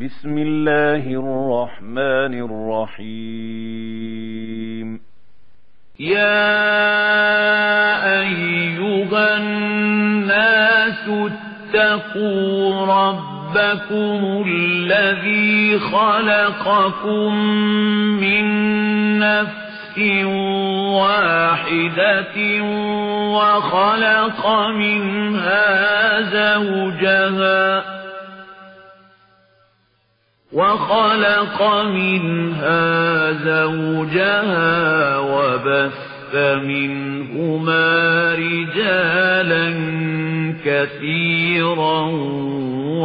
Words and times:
بسم 0.00 0.38
الله 0.38 0.96
الرحمن 0.96 2.32
الرحيم. 3.00 5.00
يا 6.00 6.60
أيها 8.20 9.36
الناس 9.36 11.08
اتقوا 11.08 12.86
ربكم 12.86 14.44
الذي 14.46 15.78
خلقكم 15.78 17.34
من 18.20 18.44
نفس 19.18 19.98
واحدة 20.96 22.36
وخلق 23.36 24.48
منها 24.68 26.20
زوجها 26.20 27.99
وخلق 30.52 31.62
منها 31.84 33.32
زوجها 33.32 35.18
وبث 35.18 36.34
منهما 36.34 37.88
رجالا 38.34 39.70
كثيرا 40.64 42.00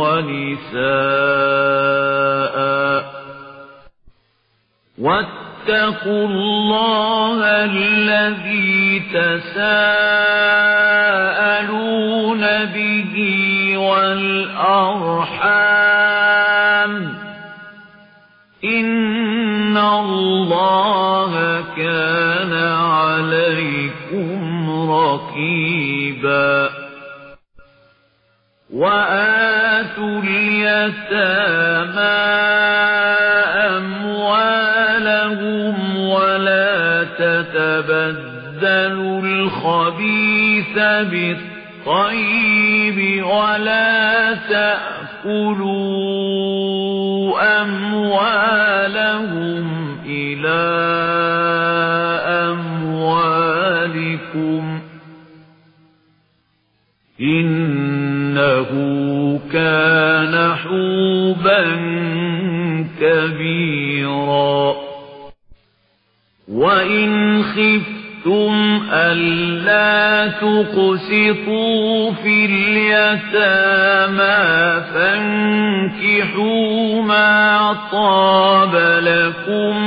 ونساء. 0.01 0.85
واتقوا 5.01 6.27
الله 6.27 7.39
الذي 7.65 8.99
تساءلون 9.13 9.95
به 12.65 13.15
والأرحام. 13.77 14.55
إن 18.65 19.77
الله 19.77 21.63
كان 21.77 22.53
عليكم 22.73 24.69
رقيبا 24.91 26.69
وآتوا 28.73 30.21
اليتامى 30.23 32.15
أموالهم 34.65 35.97
ولا 35.97 37.03
تتبدلوا 37.03 39.21
الخبيث 39.21 40.77
بالطيب 41.11 43.25
ولا 43.25 44.33
تأكلوا 44.33 46.05
أموالهم 47.41 48.85
إلى 50.05 50.61
أموالكم 53.45 54.79
إنه 57.21 58.69
كان 59.53 60.53
حوبا 60.55 61.63
كبيرا 63.01 64.75
وإن 66.47 67.43
خفتم 68.25 68.81
ألا 68.91 70.27
تقسطوا 70.27 72.11
في 72.11 72.45
اليتامى 72.45 74.15
فانكحوا 74.93 76.61
ما 77.01 77.77
طاب 77.91 78.75
لكم 79.03 79.77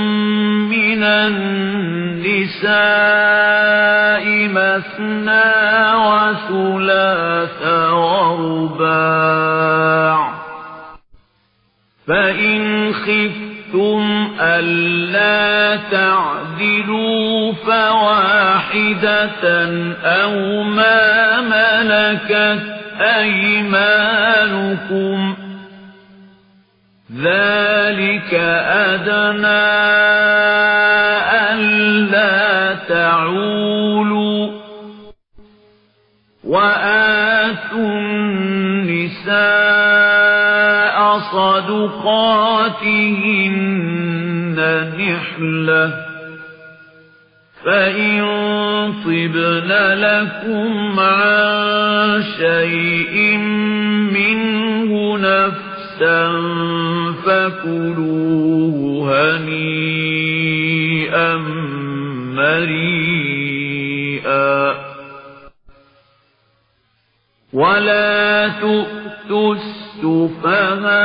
من 0.70 1.02
النساء 1.02 1.48
مثنى 4.48 5.52
وثلاث 5.96 7.62
ورباع 7.92 9.38
فإن 12.06 12.92
خفتم 12.92 13.47
ألا 14.40 15.76
تعدلوا 15.90 17.52
فواحدة 17.52 19.44
أو 20.04 20.62
ما 20.62 21.40
ملكت 21.40 22.62
أيمانكم 23.00 24.38
ذلك 27.16 28.34
أدنى 28.34 29.68
ألا 31.50 32.74
تعولوا 32.88 34.48
وآتوا 36.44 36.77
صدقاتهن 41.86 43.48
نحلة 44.98 45.86
فإن 47.64 48.18
طبن 49.04 49.70
لكم 49.94 51.00
عن 51.00 52.22
شيء 52.38 53.36
منه 54.12 54.90
نفسا 55.18 56.20
فكلوه 57.26 58.78
هنيئا 59.36 60.08
مريئا. 62.34 63.68
ولا 67.52 68.48
تؤتوا 68.48 69.54
السفهاء 69.98 70.98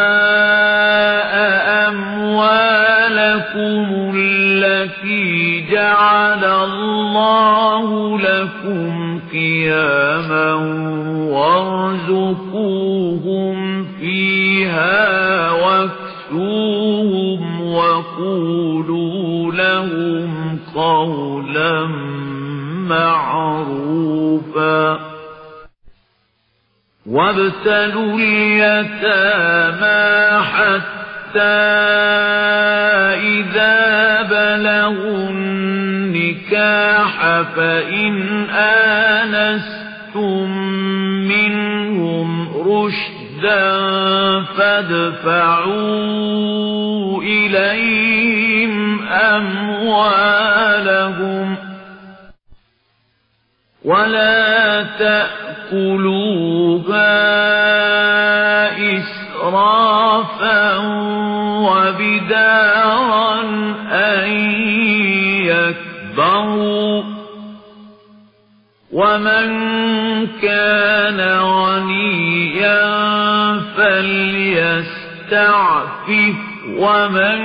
أموالكم 1.89 3.85
التي 4.15 5.65
جعل 5.71 6.43
الله 6.45 8.19
لكم 8.19 9.19
قياما 9.31 10.53
وارزقوهم 12.13 13.03
فيها 13.99 15.51
واكسوهم 15.51 17.01
وقولوا 17.73 19.51
لهم 19.51 20.59
قولا 20.75 21.85
معروفا 22.87 23.82
وابتلوا 27.13 28.17
اليتامى 28.19 29.93
حتى 30.43 31.39
إذا 33.21 34.21
بلغوا 34.21 35.29
النكاح 35.29 37.17
فإن 37.55 38.49
آنستم 38.49 40.49
منهم 41.27 42.49
رشدا 42.67 43.71
فادفعوا 44.57 45.83
إليهم 47.21 49.03
أموالهم 49.07 50.63
ولا 53.85 54.83
تأكلوها 56.81 57.13
إسرافا 58.97 60.77
وبدارا 61.67 63.41
أن 63.91 64.31
يكبروا 65.45 67.03
ومن 68.91 69.47
كان 70.41 71.19
غنيا 71.39 72.83
فليستعفف 73.77 75.23
ومن 76.77 77.39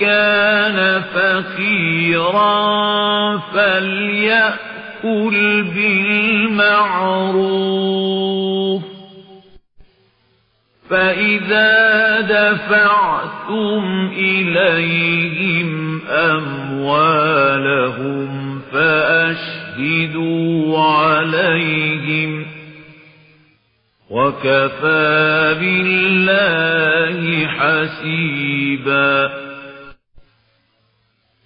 كان 0.00 1.02
فقيرا 1.14 2.58
فليأكل 3.38 4.67
كل 5.02 5.62
بالمعروف 5.74 6.98
فإذا 10.90 12.20
دفعتم 12.20 14.10
إليهم 14.16 16.00
أموالهم 16.08 17.48
فأشهدوا 18.72 20.78
عليهم 20.78 22.46
وكفى 24.10 25.56
بالله 25.60 27.46
حسيبا 27.46 29.30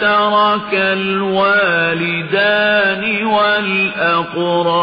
ترك 0.00 0.74
الوالدان 0.74 2.24
والأقربون 3.26 4.80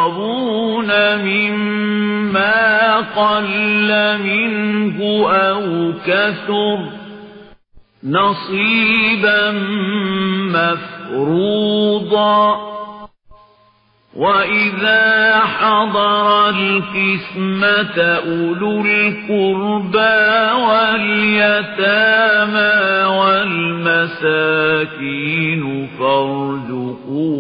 مما 1.18 2.95
قل 2.97 4.18
منه 4.24 5.27
أو 5.31 5.94
كثر 6.06 6.77
نصيبا 8.03 9.51
مفروضا 11.15 12.75
وإذا 14.16 15.40
حضر 15.40 16.50
القسمة 16.50 18.00
أولو 18.00 18.82
القربى 18.86 20.52
واليتامى 20.68 21.96
والمساكين 24.26 25.64
فارزقوهم 26.00 27.40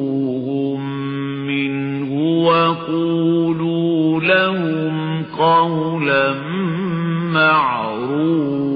منه 1.47 2.11
وقولوا 2.45 4.21
لهم 4.21 5.23
قولا 5.37 6.33
معروفا 7.33 8.75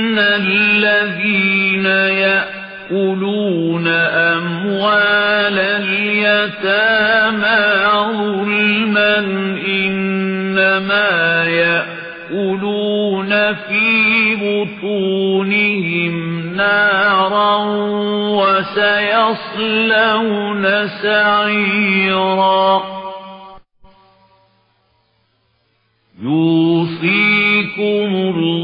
الذين 0.19 1.85
يأكلون 1.85 3.87
أموال 3.87 5.59
اليتامى 5.59 7.61
ظلما 8.17 9.17
إنما 9.67 11.45
يأكلون 11.45 13.53
في 13.53 14.35
بطونهم 14.35 16.15
نارا 16.55 17.55
وسيصلون 18.39 19.83
سعيرا. 20.87 22.83
يوصيكم 26.23 28.11
الله 28.15 28.60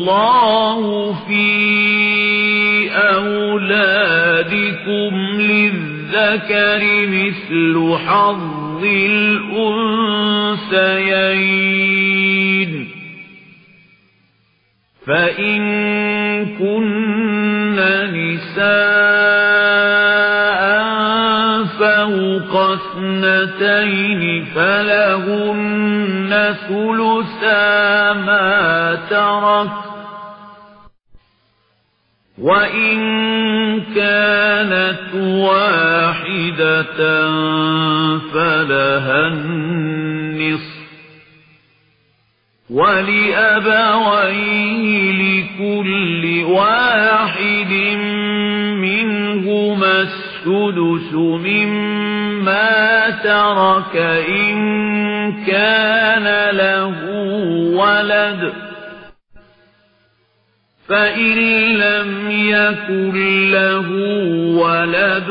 في 1.28 1.48
أولادكم 2.92 4.32
للذكر 5.42 6.82
مثل 7.08 7.98
حظ 8.08 8.84
الأنثيين. 8.84 9.88
فإن 15.08 15.62
كن 16.46 17.76
نساء 18.14 19.28
فوق 21.80 22.54
اثنتين 22.56 24.46
فلهن 24.46 26.32
ثلثا 26.70 28.14
ما 28.14 29.00
ترك 29.10 29.87
وإن 32.42 32.98
كانت 33.96 35.16
واحدة 35.16 36.98
فلها 38.34 39.28
النصف 39.28 40.78
ولأبويه 43.78 45.12
لكل 45.12 46.44
واحد 46.44 47.72
منهما 48.82 50.02
السدس 50.02 51.14
مما 51.14 53.10
ترك 53.10 53.96
إن 54.30 54.58
كان 55.46 56.56
له 56.56 56.96
ولد 57.76 58.67
فإن 60.90 61.38
لم 61.78 62.32
يكن 62.32 63.16
له 63.52 63.90
ولد 64.58 65.30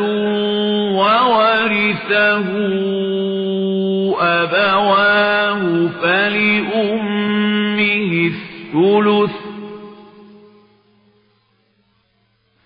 وورثه 0.99 2.49
أبواه 4.21 5.89
فلأمه 6.03 7.31
الثلث 8.33 9.35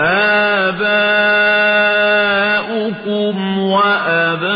آباؤكم 0.00 0.78
وأبناؤكم 3.58 4.50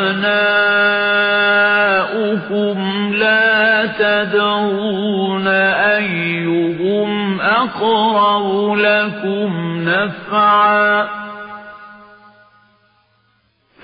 لا 3.14 3.86
تدرون 3.86 5.46
أيهم 5.46 7.40
أقرب 7.40 8.76
لكم 8.78 9.63
نفعا 9.84 11.08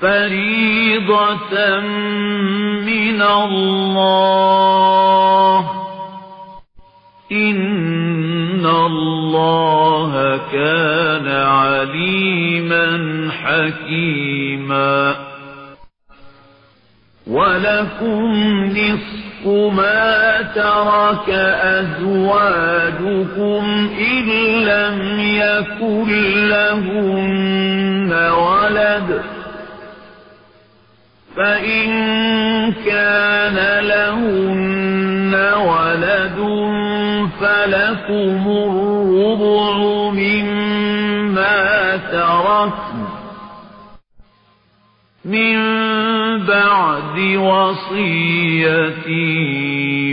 فريضة 0.01 1.81
من 2.81 3.23
الله. 3.23 4.41
إن 7.33 8.67
الله 8.67 10.41
كان 10.53 11.29
عليما 11.29 12.87
حكيما. 13.43 15.17
ولكم 17.27 18.35
نصف 18.65 19.30
ما 19.47 20.43
ترك 20.55 21.31
أزواجكم 21.81 23.65
إن 24.01 24.27
لم 24.65 25.21
يكن 25.21 26.09
لهن 26.49 28.13
ولد 28.33 29.21
فإن 31.37 31.89
كان 32.87 33.85
لهن 33.85 35.35
ولد 35.57 36.39
فلكم 37.41 38.43
الربع 38.47 39.77
مما 40.11 41.97
تركن 42.13 42.90
من 45.31 45.57
بعد 46.47 47.19
وصية 47.37 49.07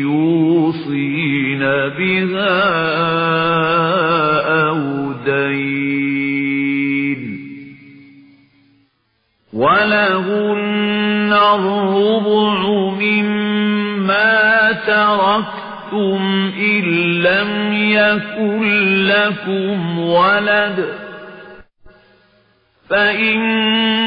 يوصين 0.02 1.60
بها 1.98 2.60
أو 4.70 5.14
دين 5.26 5.78
ولهن 9.54 11.34
الربع 11.34 12.90
مما 13.02 14.72
تركتم 14.72 16.52
إن 16.60 16.84
لم 17.22 17.74
يكن 17.74 18.62
لكم 19.08 20.00
ولد 20.00 20.86
فإن 22.90 24.07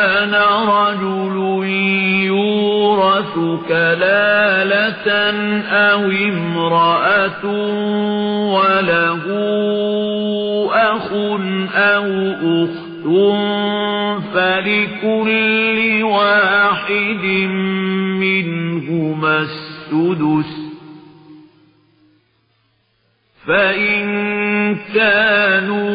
يورث 3.37 3.67
كلالة 3.67 5.11
أو 5.69 6.01
امرأة 6.11 7.45
وله 8.53 9.25
أخ 10.73 11.13
أو 11.75 12.07
أخت 12.63 13.05
فلكل 14.33 16.03
واحد 16.03 17.25
منهما 18.19 19.37
السدس 19.37 20.51
فإن 23.47 24.01
كانوا 24.93 25.91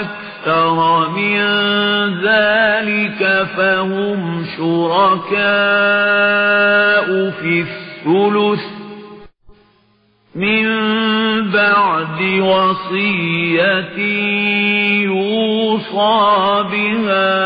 أكثر 0.00 1.08
من 1.08 1.38
ذلك 2.24 3.46
فهم 3.56 4.44
شركاء 4.58 5.38
في 7.30 7.60
الثلث 7.60 8.64
من 10.34 10.66
بعد 11.50 12.20
وصية 12.40 13.98
يوصى 15.04 16.64
بها 16.72 17.38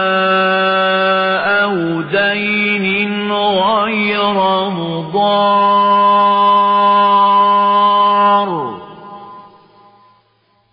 أو 1.65 2.01
دين 2.01 3.33
غير 3.33 4.35
مضار 4.71 6.13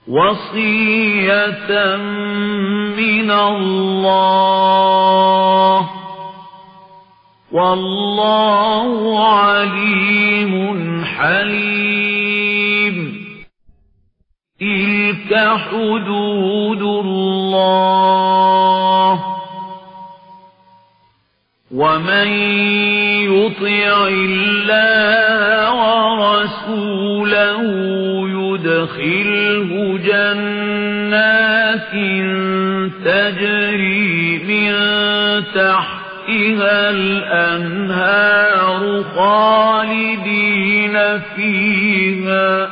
وصية 0.08 1.72
من 2.98 3.32
الله 3.32 4.59
والله 7.60 8.92
عليم 9.34 11.04
حليم. 11.06 11.66
تلك 14.60 15.58
حدود 15.72 16.82
الله. 16.82 17.80
ومن 21.76 22.28
يطع 23.30 24.08
الله 24.08 25.74
ورسوله 25.74 27.62
يدخله 28.30 29.70
جنات 29.98 31.92
تجري 33.06 34.38
من 34.48 34.74
تحتها 36.50 36.90
الأنهار 36.90 38.82
خالدين 39.16 40.96
فيها. 41.20 42.70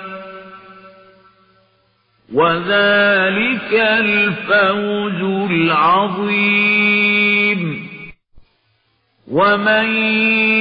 وذلك 2.33 3.73
الفوز 3.73 5.21
العظيم. 5.51 7.87
ومن 9.31 9.95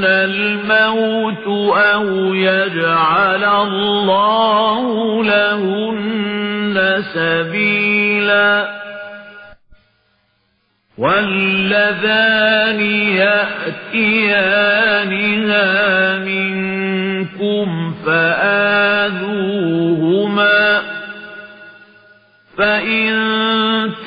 الموت 0.03 1.47
أو 1.77 2.33
يجعل 2.33 3.43
الله 3.43 4.83
لهن 5.23 6.34
سبيلا. 7.01 8.85
واللذان 10.97 12.79
يأتيانها 13.91 14.95
منكم 16.17 17.93
فآذوهما 18.05 19.55
فإن 22.57 23.11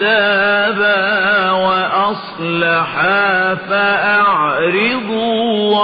تابا 0.01 1.51
وأصلحا 1.51 3.55
فأعرضوا 3.55 5.05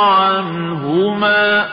عنهما 0.01 1.67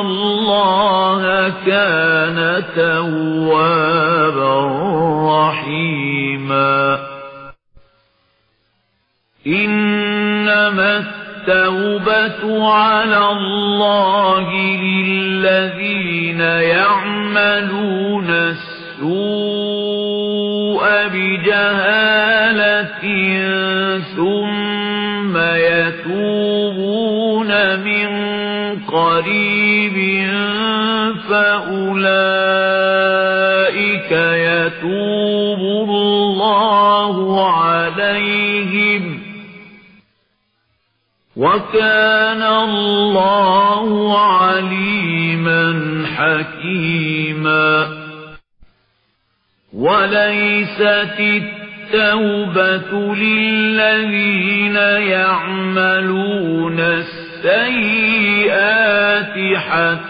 الله 0.00 1.52
كان 1.66 2.64
توابا 2.76 4.56
رحيما 5.32 6.98
إنما 9.46 10.96
التوبة 10.96 12.72
على 12.72 13.30
الله 13.30 14.50
للذين 14.76 16.40
يعملون 16.40 18.30
السوء 18.30 19.49
فأولئك 31.40 32.40
يتوب 34.12 35.90
الله 35.90 37.50
عليهم. 37.54 39.20
وكان 41.36 42.42
الله 42.42 44.18
عليما 44.20 46.04
حكيما. 46.16 47.88
وليست 49.72 51.20
التوبة 51.20 53.14
للذين 53.14 54.76
يعملون 55.08 56.80
السيئات 56.80 58.20
حتى 59.56 60.09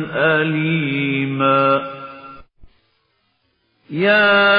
أليما 0.21 1.81
يا 3.89 4.51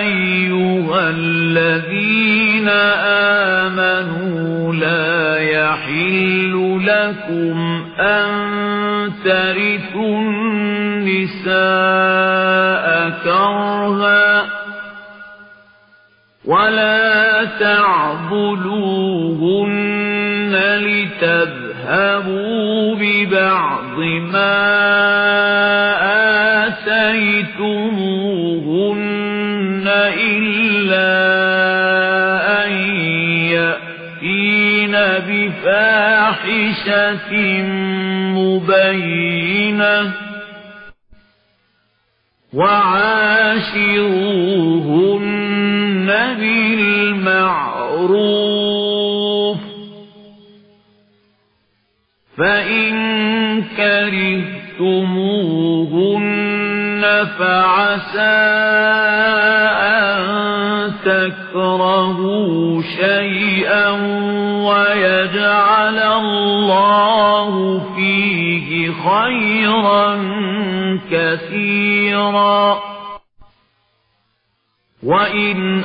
أيها 0.00 1.10
الذين 1.10 2.68
آمنوا 3.68 4.74
لا 4.74 5.38
يحل 5.38 6.80
لكم 6.86 7.84
أن 8.00 8.28
ترثوا 9.24 10.20
النساء 10.20 11.58
كرها 13.24 14.46
ولا 16.44 17.44
تعضلوهن 17.60 18.78
لتذهبوا 20.80 22.48
ببعض 22.94 23.77
ما 23.98 24.58
آتيتموهن 28.18 29.86
إلا 30.18 31.14
أن 32.64 32.72
يأتين 33.52 34.92
بفاحشة 35.28 36.82
مبينة 38.38 40.12
وعاشروهن 44.98 46.08
بالمعروف 46.38 47.98
فإن 52.36 53.37
كرهتموهن 53.76 55.28
فعسى 57.38 58.38
أن 59.82 60.18
تكرهوا 61.04 62.82
شيئا 62.82 63.90
ويجعل 64.68 65.98
الله 65.98 67.80
فيه 67.96 68.92
خيرا 68.92 70.16
كثيرا. 71.10 72.78
وإن 75.02 75.84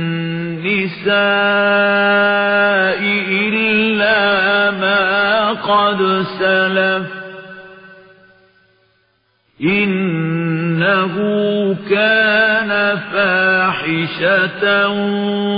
فاحشة 14.07 14.87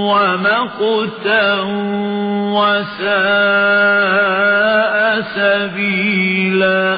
ومقتا 0.09 1.61
وساء 2.55 3.23
سبيلا. 5.35 6.97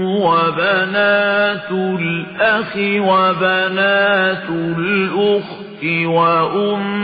وبنات 0.03 1.71
الأخ 1.71 2.77
وبنات 2.77 4.49
الأخت 4.51 5.85
وأمهاتكم 6.05 6.99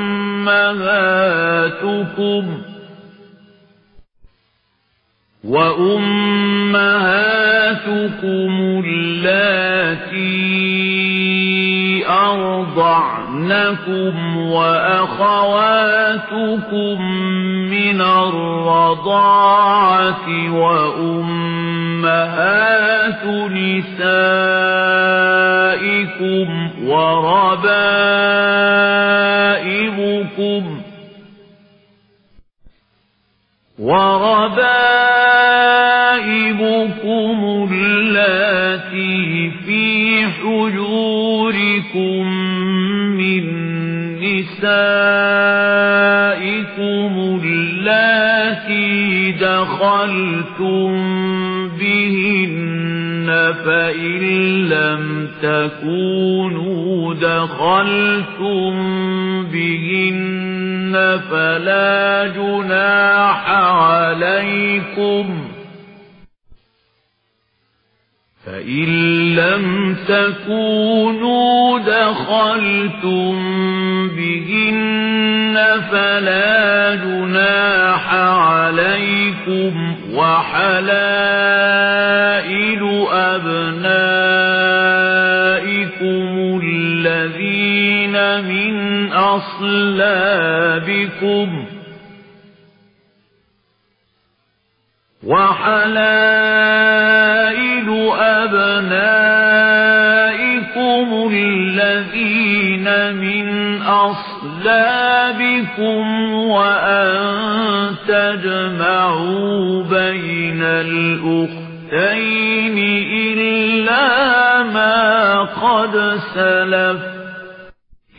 وأمهاتكم 7.45 8.83
اللاتي 8.87 10.45
أرضعنكم 13.53 14.37
وأخواتكم 14.37 15.03
من 17.71 18.01
الرضاعة 18.01 19.35
وأمهات 20.55 22.05
نسائكم 23.51 24.31
وربائبكم 26.85 27.65
وربائبكم 33.79 35.04
دخلتم 49.33 50.93
بهن 51.79 53.55
فإن 53.65 54.21
لم 54.69 55.29
تكونوا 55.43 57.15
دخلتم 57.15 58.73
بهن 59.53 61.21
فلا 61.31 62.27
جناح 62.27 63.51
عليكم 63.51 65.54
فإن 68.55 69.35
لم 69.35 69.97
تكونوا 70.09 71.79
دخلتم 71.79 73.35
بهن 74.09 75.59
فلا 75.91 76.95
جناح 76.95 78.15
عليكم 78.15 79.97
وحلائل 80.13 80.85
أبنائكم 83.13 83.81
الذين 86.65 88.17
من 88.45 89.13
أصلابكم 89.13 90.45
وحلائل 95.27 96.45
أصلابكم 103.87 105.23
وأن 106.33 107.35
تجمعوا 108.09 109.83
بين 109.83 110.63
الأختين 110.63 111.65
إلا 113.13 114.63
ما 114.63 115.43
قد 115.43 116.21
سلف. 116.35 117.01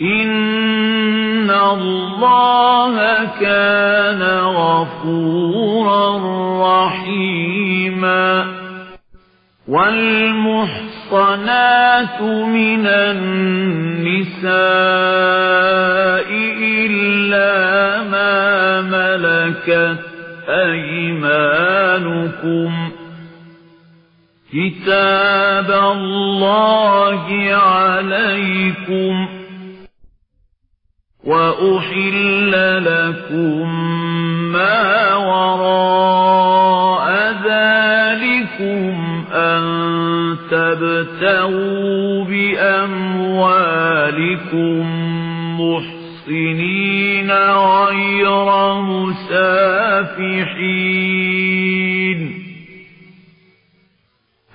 إن 0.01 1.49
الله 1.49 2.95
كان 3.39 4.21
غفورا 4.41 6.05
رحيما. 6.87 8.45
والمحصنات 11.11 12.21
من 12.21 12.87
النساء 12.87 14.45
إلا 16.85 18.03
ما 18.03 18.81
ملكت 18.81 19.99
أيمانكم. 20.49 21.91
كتاب 24.53 25.71
الله 25.71 27.25
عليكم 27.55 29.27
وأحل 31.23 32.53
لكم 32.85 33.65
ما 34.51 35.15
وراء 35.15 36.44
تبتغوا 40.73 42.23
بأموالكم 42.23 43.65
محصنين 45.61 47.31
غير 47.31 48.39
مسافحين 48.81 50.25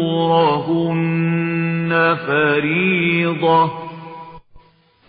فريضة 2.27 3.83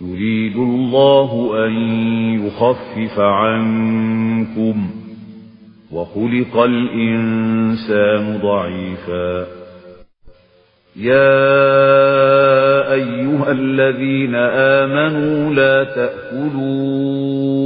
يريد 0.00 0.56
الله 0.56 1.52
أن 1.66 1.72
يخفف 2.46 3.20
عنكم 3.20 4.90
وخلق 5.92 6.56
الإنسان 6.56 8.38
ضعيفا 8.42 9.46
يا 10.96 11.32
أيها 12.92 13.50
الذين 13.52 14.34
آمنوا 14.34 15.54
لا 15.54 15.84
تأكلوا 15.84 17.65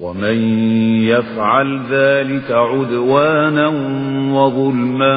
ومن 0.00 0.38
يفعل 1.08 1.80
ذلك 1.90 2.50
عدوانا 2.50 3.68
وظلما 4.34 5.14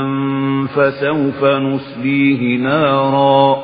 فسوف 0.67 1.43
نصليه 1.43 2.57
نارا 2.57 3.57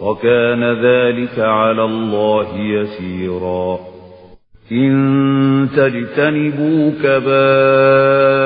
وكان 0.00 0.64
ذلك 0.64 1.38
على 1.38 1.84
الله 1.84 2.58
يسيرا 2.58 3.78
إن 4.72 5.68
تجتنبوا 5.76 6.90
كبائر 7.02 8.45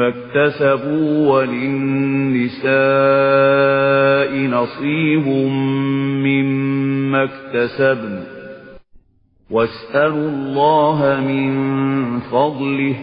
اكتسبوا 0.00 1.36
وللنساء 1.36 2.68
نصيب 4.38 5.28
مما 6.26 7.22
اكتسبن. 7.22 8.20
واسألوا 9.50 10.30
الله 10.30 11.20
من 11.28 11.52
فضله. 12.20 12.94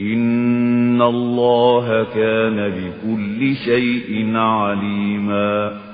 إن 0.00 1.02
الله 1.02 2.04
كان 2.14 2.70
بكل 2.70 3.54
شيء 3.54 4.36
عليما. 4.36 5.93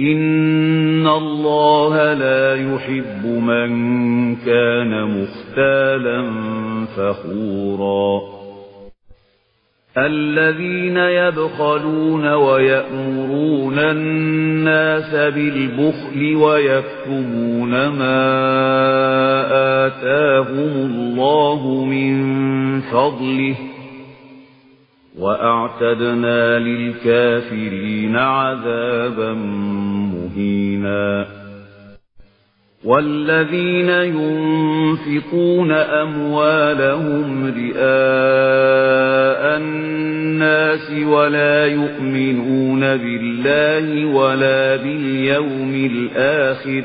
إن 0.00 1.06
الله 1.06 2.12
لا 2.12 2.54
يحب 2.54 3.26
من 3.26 3.70
كان 4.36 5.04
مختالا 5.04 6.30
فخورا. 6.96 8.36
الذين 9.98 10.96
يبخلون 10.96 12.32
ويأمرون 12.32 13.78
الناس 13.78 15.14
بالبخل 15.14 16.36
ويكتمون 16.36 17.70
ما 17.70 18.26
آتاهم 19.86 20.72
الله 20.90 21.84
من 21.84 22.16
فضله 22.80 23.75
وأعتدنا 25.18 26.58
للكافرين 26.58 28.16
عذابا 28.16 29.32
مهينا. 30.12 31.26
والذين 32.84 33.88
ينفقون 33.88 35.72
أموالهم 35.72 37.46
رئاء 37.46 38.96
الناس 39.58 40.90
ولا 41.06 41.66
يؤمنون 41.66 42.80
بالله 42.80 44.06
ولا 44.06 44.76
باليوم 44.76 45.74
الآخر 45.92 46.84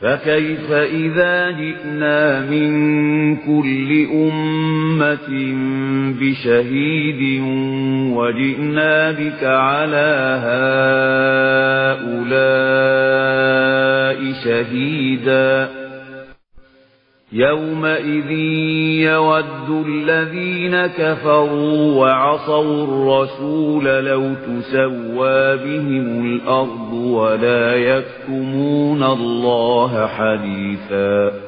فَكَيْفَ 0.00 0.70
إِذَا 0.72 1.50
جِئْنَا 1.50 2.40
مِن 2.50 3.36
كُلِّ 3.36 4.06
أُمَّةٍ 4.12 5.28
بِشَهِيدٍ 6.20 7.40
وَجِئْنَا 8.14 9.10
بِكَ 9.10 9.44
عَلَى 9.44 10.40
هَؤُلَاءِ 12.08 12.98
شَهِيدًا 14.44 15.77
يومئذ 17.32 18.30
يود 19.10 19.86
الذين 19.86 20.86
كفروا 20.86 22.00
وعصوا 22.00 22.84
الرسول 22.84 23.84
لو 23.84 24.34
تسوى 24.34 25.56
بهم 25.56 26.26
الأرض 26.26 26.92
ولا 26.92 27.74
يكتمون 27.74 29.02
الله 29.02 30.06
حديثا 30.06 31.47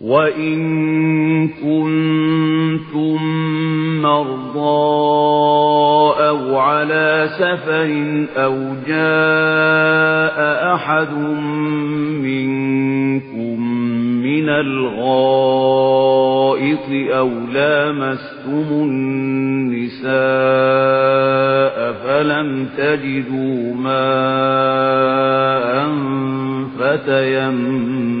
وإن 0.00 1.48
كنتم 1.48 3.18
مرضى 4.02 4.60
أو 6.28 6.58
على 6.58 7.28
سفر 7.38 8.26
أو 8.36 8.54
جاء 8.86 10.74
أحد 10.74 11.12
منكم 12.22 13.60
من 14.22 14.48
الغائط 14.48 15.90
أو 16.90 17.30
لامستم 17.54 18.68
النساء 18.72 20.10
فلم 21.92 22.66
تجدوا 22.78 23.74
ماء 23.74 24.80
فتيمموا 26.78 28.20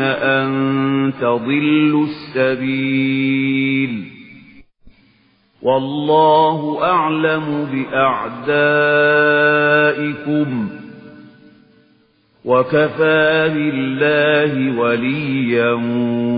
أن 0.00 1.12
تضلوا 1.20 2.06
السبيل. 2.06 4.04
والله 5.62 6.84
أعلم 6.84 7.68
بأعدائكم. 7.72 10.68
وكفى 12.44 13.50
بالله 13.54 14.80
وليا 14.80 15.72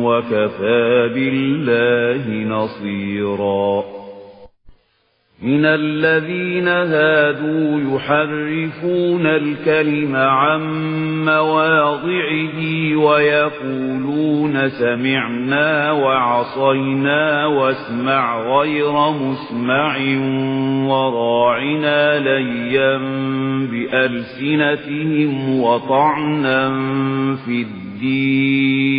وكفى 0.02 1.10
بالله 1.14 2.56
نصيرا. 2.56 3.97
من 5.42 5.64
الذين 5.64 6.68
هادوا 6.68 7.80
يحرفون 7.80 9.26
الكلم 9.26 10.16
عن 10.16 10.60
مواضعه 11.24 12.58
ويقولون 12.96 14.68
سمعنا 14.68 15.92
وعصينا 15.92 17.46
واسمع 17.46 18.40
غير 18.40 19.10
مسمع 19.10 19.96
وراعنا 20.88 22.18
ليا 22.18 22.98
بألسنتهم 23.70 25.60
وطعنا 25.60 26.68
في 27.46 27.62
الدين 27.62 28.98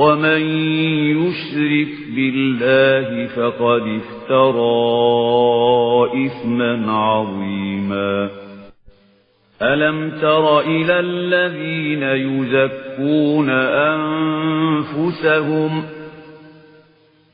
ومن 0.00 0.42
يشرك 1.16 1.92
بالله 2.16 3.26
فقد 3.26 3.82
افترى 4.00 4.70
إثما 6.26 6.92
عظيما 6.92 8.30
ألم 9.62 10.10
تر 10.20 10.60
إلى 10.60 11.00
الذين 11.00 12.02
يزكون 12.02 13.50
أنفسهم 15.00 15.82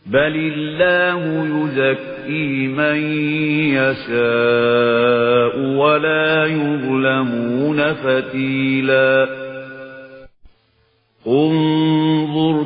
بل 0.07 0.53
الله 0.55 1.23
يزكي 1.45 2.69
من 2.69 2.97
يشاء 3.79 5.55
ولا 5.59 6.47
يظلمون 6.47 7.93
فتيلا 7.93 9.29
انظر 11.27 11.66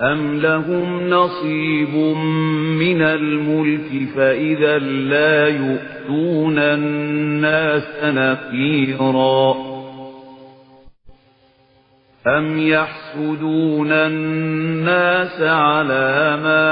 أم 0.00 0.40
لهم 0.40 1.08
نصيب 1.10 1.94
من 2.78 3.02
الملك 3.02 4.08
فإذا 4.16 4.78
لا 4.78 5.48
يؤتون 5.48 6.58
الناس 6.58 8.04
نقيرا 8.04 9.54
أم 12.26 12.58
يحسدون 12.58 13.92
الناس 13.92 15.42
على 15.42 16.38
ما 16.42 16.64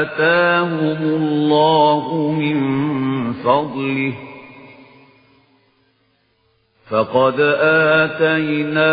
آتاهم 0.00 0.98
الله 1.02 2.32
من 2.32 2.62
فضله 3.32 4.12
فقد 6.90 7.40
آتينا 8.00 8.92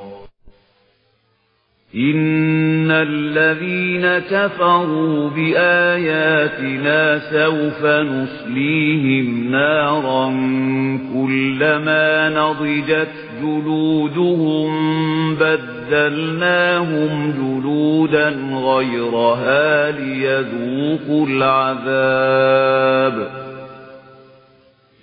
إن 1.95 2.91
الذين 2.91 4.19
كفروا 4.19 5.29
بآياتنا 5.29 7.19
سوف 7.19 7.85
نصليهم 7.85 9.51
نارا 9.51 10.27
كلما 11.13 12.29
نضجت 12.29 13.07
جلودهم 13.41 14.71
بدلناهم 15.35 17.33
جلودا 17.37 18.29
غيرها 18.53 19.91
ليذوقوا 19.91 21.27
العذاب 21.27 23.27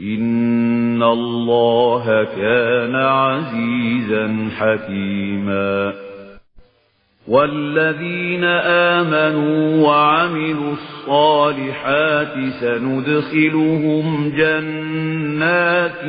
إن 0.01 1.03
الله 1.03 2.26
كان 2.36 2.95
عزيزا 2.95 4.49
حكيما 4.57 6.07
والذين 7.28 8.44
آمنوا 8.44 9.86
وعملوا 9.86 10.72
الصالحات 10.72 12.34
سندخلهم 12.60 14.32
جنات 14.36 16.02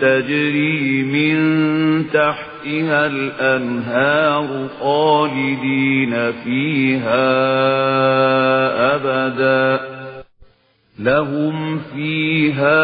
تجري 0.00 1.02
من 1.02 1.38
تحتها 2.12 3.06
الأنهار 3.06 4.68
خالدين 4.80 6.32
فيها 6.32 7.32
أبدا. 8.94 9.80
لهم 10.98 11.78
فيها 11.94 12.82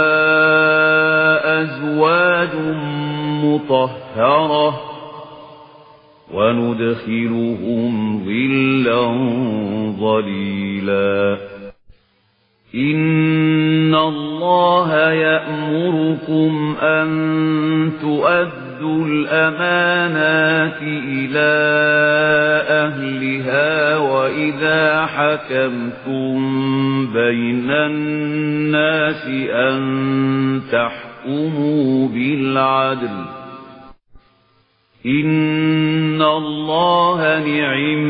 أزواج 1.62 2.54
مطهرة 3.44 4.97
وندخلهم 6.34 8.24
ظلا 8.24 9.02
ظليلا. 10.00 11.38
إن 12.74 13.94
الله 13.94 15.10
يأمركم 15.10 16.76
أن 16.82 17.08
تؤدوا 18.00 19.06
الأمانات 19.06 20.82
إلى 20.82 21.58
أهلها 22.68 23.96
وإذا 23.96 25.06
حكمتم 25.06 26.36
بين 27.12 27.70
الناس 27.70 29.26
أن 29.50 29.80
تحكموا 30.72 32.08
بالعدل 32.08 33.27
إن 35.06 36.22
الله 36.22 37.38
نعم 37.46 38.02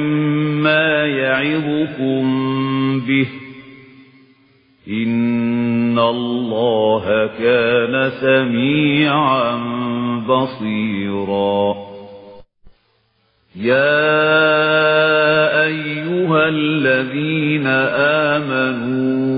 ما 0.63 1.07
يعظكم 1.07 2.25
به 3.01 3.29
إن 4.89 5.99
الله 5.99 7.27
كان 7.39 8.11
سميعا 8.21 9.57
بصيرا. 10.29 11.75
يا 13.57 14.09
أيها 15.65 16.49
الذين 16.49 17.67
آمنوا 18.37 19.38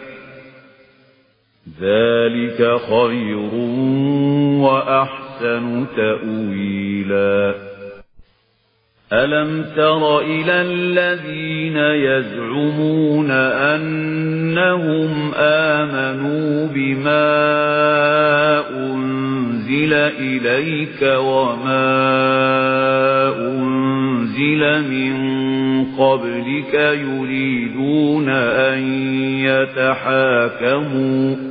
ذلك 1.81 2.79
خير 2.89 3.53
وأحسن 4.61 5.85
تأويلا. 5.95 7.71
ألم 9.13 9.65
تر 9.75 10.19
إلى 10.19 10.61
الذين 10.61 11.77
يزعمون 11.77 13.31
أنهم 13.31 15.31
آمنوا 15.35 16.67
بما 16.67 17.49
أنزل 18.69 19.93
إليك 19.93 21.01
وما 21.01 22.11
أنزل 23.39 24.89
من 24.89 25.15
قبلك 25.95 26.73
يريدون 26.73 28.29
أن 28.29 28.79
يتحاكموا 29.43 31.50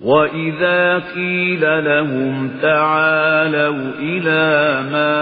وَإِذَا 0.00 0.98
قِيلَ 0.98 1.84
لَهُمْ 1.84 2.50
تَعَالَوْا 2.62 3.92
إِلَى 3.98 4.82
مَا 4.92 5.18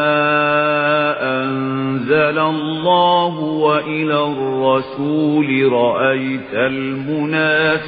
أَنزَلَ 1.43 2.39
اللَّهُ 2.39 3.41
وَإِلَى 3.41 4.25
الرَّسُولِ 4.25 5.73
رَأَيْتَ 5.73 6.55
الْمُنَافِقِينَ 6.55 7.87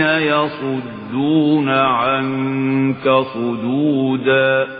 يَصُدُّونَ 0.00 1.68
عَنكَ 1.68 3.10
صُدُودًا 3.34 4.79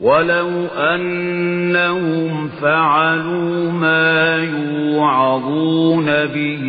وَلَوْ 0.00 0.66
أَنَّهُمْ 0.66 2.48
فَعَلُوا 2.48 3.72
مَا 3.72 4.36
يُوعَظُونَ 4.36 6.06
بِهِ 6.06 6.64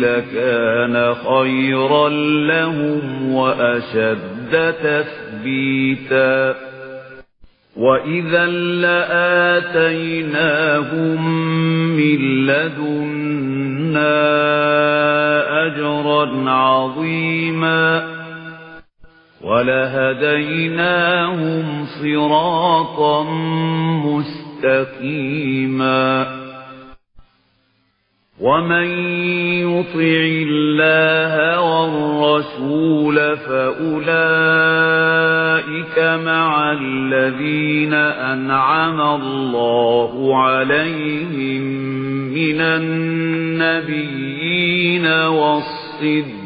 لَكَانَ 0.00 1.14
خَيْرًا 1.14 2.08
لَّهُمْ 2.48 3.32
وَأَشَدَّ 3.32 4.74
تَثْبِيتًا 4.82 6.54
وَإِذًا 7.76 8.46
لَّآتَيْنَاهُم 8.86 10.16
مِّن 11.96 12.46
لَّدُنَّا 12.46 14.16
أَجْرًا 15.66 16.50
عَظِيمًا 16.50 18.15
وَلَهَدَيْنَاهُمْ 19.46 21.84
صِرَاطًا 21.84 23.24
مُسْتَقِيمًا. 24.04 26.26
وَمَن 28.40 28.86
يُطِعِ 29.62 30.44
اللَّهَ 30.48 31.60
وَالرَّسُولَ 31.60 33.36
فَأُولَئِكَ 33.36 34.14
مَعَ 36.24 36.72
الَّذِينَ 36.72 37.94
أَنْعَمَ 37.94 39.00
اللَّهُ 39.00 40.36
عَلَيْهِم 40.36 41.62
مِّنَ 42.34 42.60
النَّبِيِّينَ 42.60 45.06
وَالصِّدِّيقِينَ. 45.06 46.45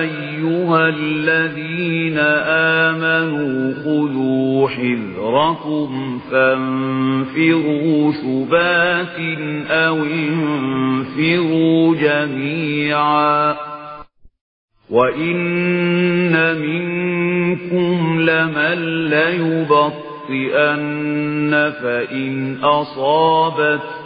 أَيُّهَا 0.00 0.88
الَّذِينَ 0.88 2.18
آمَنُوا 2.18 3.74
خُذُوا 3.74 4.68
حِذْرَكُمْ 4.68 6.18
فَانفِرُوا 6.30 8.12
ثُبَاتٍ 8.12 9.18
أَوْ 9.70 9.96
انفِرُوا 10.04 11.96
جَمِيعًا 11.96 13.56
وَإِنَّ 14.90 16.56
مِنكُمْ 16.58 18.20
لَمَن 18.20 19.08
لَّيُبَطِّئَنَّ 19.10 20.72
فإن 21.82 22.58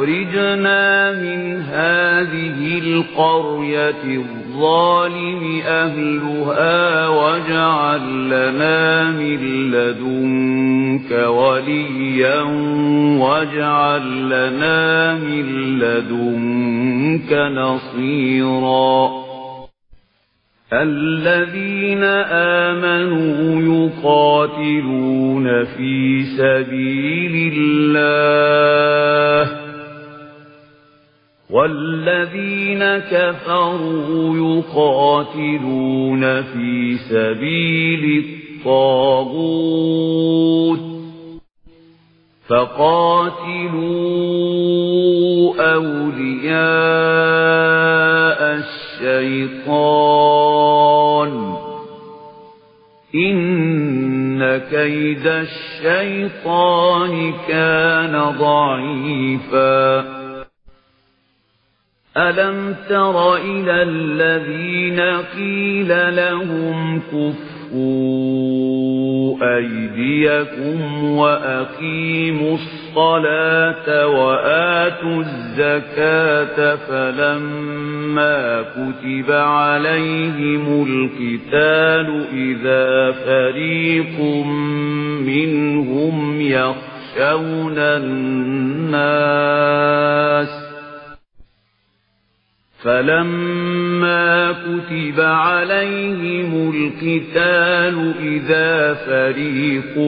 أخرجنا 0.00 1.12
من 1.12 1.62
هذه 1.62 2.78
القرية 2.78 4.04
الظالم 4.04 5.60
أهلها 5.66 7.08
واجعل 7.08 8.26
لنا 8.26 9.10
من 9.10 9.70
لدنك 9.70 11.28
وليا 11.28 12.42
واجعل 13.20 14.28
لنا 14.28 15.14
من 15.14 15.78
لدنك 15.78 17.32
نصيراً 17.32 19.19
الذين 20.72 22.04
آمنوا 22.30 23.62
يقاتلون 23.62 25.64
في 25.64 26.22
سبيل 26.38 27.52
الله 27.56 29.60
والذين 31.50 32.98
كفروا 32.98 34.36
يقاتلون 34.36 36.42
في 36.42 36.96
سبيل 37.10 38.24
الطاغوت 38.60 39.70
فقاتلوا 42.48 44.14
أولياء 45.74 46.60
الشيطان 48.54 48.89
إن 53.14 54.60
كيد 54.70 55.26
الشيطان 55.26 57.32
كان 57.48 58.34
ضعيفا. 58.38 60.00
ألم 62.16 62.76
تر 62.88 63.36
إلى 63.36 63.82
الذين 63.82 65.00
قيل 65.36 66.16
لهم 66.16 67.00
كفوا 67.00 68.50
أيديكم 69.56 71.04
وأقيموا 71.04 72.54
الصلاة 72.54 72.79
وآتوا 73.88 75.22
الزكاة 75.22 76.76
فلما 76.76 78.62
كتب 78.62 79.30
عليهم 79.30 80.86
القتال 80.88 82.24
إذا 82.32 83.12
فريق 83.12 84.20
منهم 85.26 86.40
يخشون 86.40 87.78
الناس 87.78 89.30
فلما 92.82 94.52
كتب 94.52 95.20
عليهم 95.20 96.72
القتال 96.74 98.12
إذا 98.22 98.94
فريق 98.94 99.98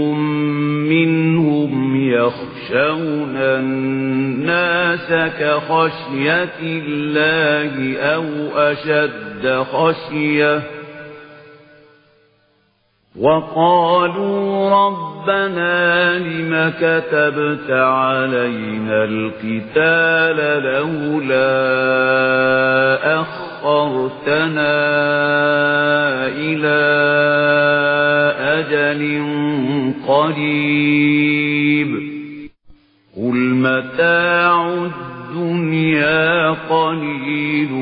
منهم 0.89 1.97
يخشون 2.11 3.37
الناس 3.37 5.13
كخشية 5.41 6.55
الله 6.63 7.99
أو 8.01 8.25
أشد 8.57 9.65
خشية 9.73 10.63
وقالوا 13.23 14.71
ربنا 14.71 16.19
لم 16.19 16.73
كتبت 16.81 17.71
علينا 17.71 19.05
القتال 19.05 20.63
لولا 20.63 21.53
أخرتنا 23.21 24.75
إلى 26.27 26.83
أجل 28.59 29.03
قريب. 30.09 31.91
قل 33.17 33.39
متاع 33.55 34.75
الدنيا 34.75 36.51
قليل 36.51 37.73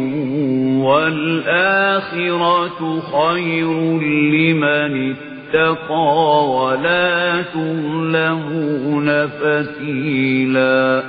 والآخرة 0.85 2.81
خير 3.01 3.69
لمن 4.01 4.93
اتقى 5.11 5.30
ولا 5.55 7.43
تظلمون 7.43 9.27
فتيلا. 9.27 11.03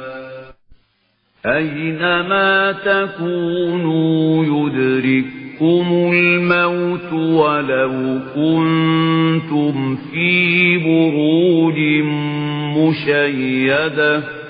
أينما 1.46 2.72
تكونوا 2.72 4.46
يدرككم 4.46 6.12
الموت 6.14 7.14
ولو 7.14 8.20
كنتم 8.36 9.96
في 9.96 10.78
بروج 10.78 11.80
مشيدة 12.78 14.41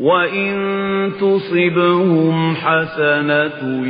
وإن 0.00 1.12
تصبهم 1.20 2.54
حسنة 2.54 3.86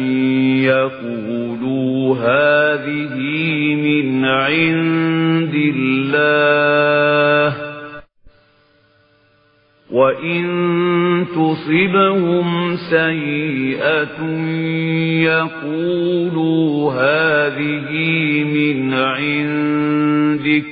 يقولوا 0.63 2.17
هذه 2.17 3.15
من 3.75 4.25
عند 4.25 5.55
الله 5.55 7.57
وإن 9.91 10.47
تصبهم 11.37 12.77
سيئة 12.77 14.23
يقولوا 15.23 16.93
هذه 16.93 17.91
من 18.45 18.95
عندك 18.95 20.65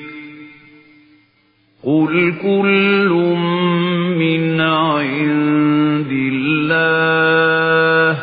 قل 1.86 2.34
كل 2.42 3.08
من 4.18 4.60
عند 4.60 6.10
الله 6.32 8.18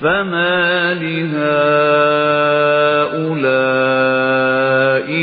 فما 0.00 0.94
لهؤلاء 0.94 1.50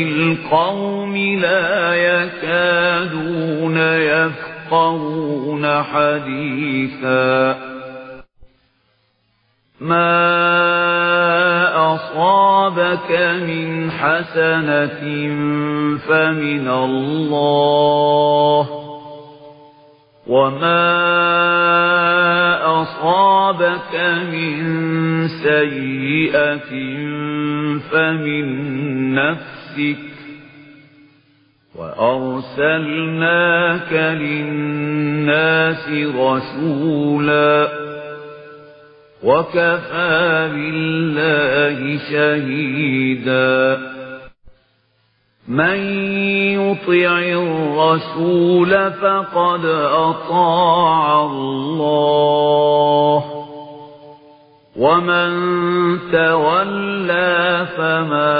القوم 0.02 1.16
لا 1.16 1.94
يكادون 1.94 3.76
يفقهون 3.78 5.82
حديثا 5.82 7.56
ما 9.80 10.28
أصابك 12.68 13.10
من 13.48 13.90
حسنة 13.90 15.00
فمن 16.08 16.68
الله 16.68 18.68
وما 20.26 20.98
أصابك 22.82 23.94
من 24.32 24.58
سيئة 25.28 26.70
فمن 27.90 28.46
نفسك 29.14 29.98
وأرسلناك 31.74 33.12
للناس 34.20 35.88
رسولا 36.16 37.87
وكفى 39.24 40.48
بالله 40.52 41.98
شهيدا. 42.10 43.78
من 45.48 45.78
يطع 46.52 47.18
الرسول 47.18 48.90
فقد 48.90 49.64
أطاع 49.92 51.22
الله. 51.22 53.24
ومن 54.76 55.30
تولى 56.12 57.66
فما 57.76 58.38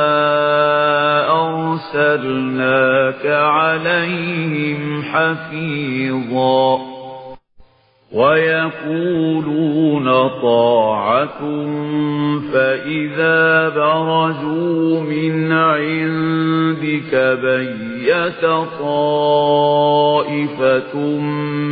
أرسلناك 1.31 3.27
عليهم 3.27 5.03
حفيظا. 5.03 6.88
ويقولون 8.13 10.05
طاعة 10.43 11.41
فإذا 12.53 13.69
برزوا 13.69 15.01
من 15.01 15.53
عندك 15.53 17.39
بيت 17.43 18.45
طائفة 18.81 20.97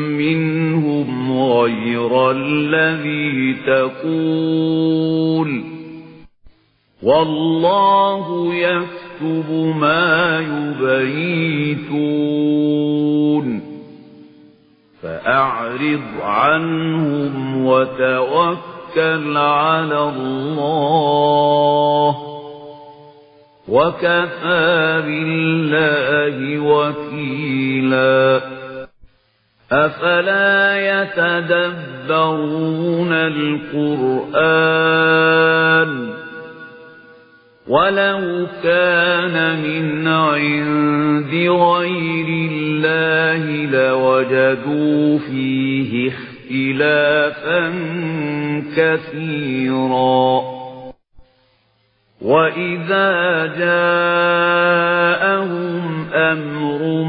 منهم 0.08 1.40
غير 1.42 2.30
الذي 2.30 3.56
تقول 3.66 5.62
والله 7.02 8.54
يكتب 8.54 9.74
ما 9.80 10.40
يبيتون 10.40 12.06
فأعرض 15.06 16.02
عنهم 16.22 17.66
وتوكل 17.66 19.36
على 19.36 20.08
الله 20.08 22.16
وكفى 23.68 25.02
بالله 25.06 26.58
وكيلا. 26.58 28.40
أفلا 29.72 31.02
يتدبرون 31.02 33.12
القرآن 33.12 34.36
ولو 37.68 38.46
كان 38.62 39.62
من 39.62 40.08
عند 40.08 41.34
غير 41.50 42.26
الله 42.26 42.65
لوجدوا 43.66 45.18
فيه 45.18 46.12
اختلافا 46.12 47.72
كثيرا. 48.76 50.56
وإذا 52.22 53.46
جاءهم 53.46 54.76
أمر 56.12 57.04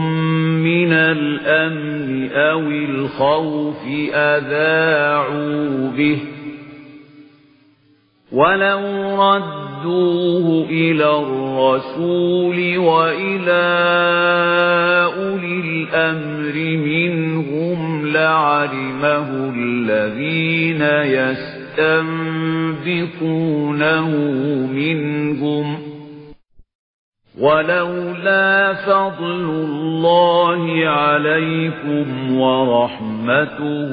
من 0.63 0.93
الأمن 0.93 2.31
أو 2.31 2.59
الخوف 2.59 3.85
أذاعوا 4.13 5.91
به. 5.91 6.19
ولو 8.31 8.79
ردوه 9.77 10.65
إلى 10.69 11.19
الرسول 11.19 12.77
وإلى 12.77 13.67
أولي 15.17 15.59
الأمر 15.59 16.53
منهم 16.87 18.07
لعلمه 18.07 19.53
الذين 19.55 20.81
يستنبطونه 22.87 24.09
منهم 24.73 25.77
ولولا 27.39 28.73
فضل 28.73 29.49
الله 29.49 30.87
عليكم 30.87 32.37
ورحمته 32.39 33.91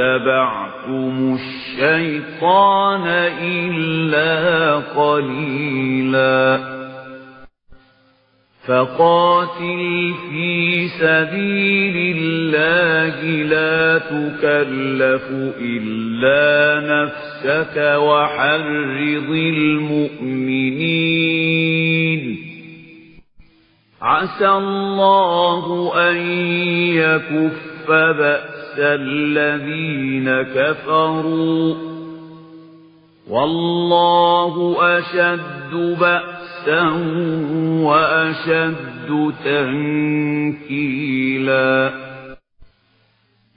لاتبعتم 0.00 1.38
الشيطان 1.40 3.06
إلا 3.42 4.76
قليلا 4.76 6.60
فقاتل 8.66 10.14
في 10.30 10.88
سبيل 10.88 12.16
الله 12.16 13.16
لا 13.42 13.98
تكلف 13.98 15.26
إلا 15.60 16.80
نفسك 16.94 17.76
وحرض 17.98 19.30
المؤمنين 19.30 20.80
عسى 24.02 24.48
الله 24.48 25.92
أن 26.10 26.16
يكف 26.96 27.90
بأس 27.90 28.59
الذين 28.80 30.42
كفروا 30.42 31.74
والله 33.30 34.76
أشد 34.98 35.96
بأسا 36.00 36.82
وأشد 37.84 39.32
تنكيلا 39.44 40.90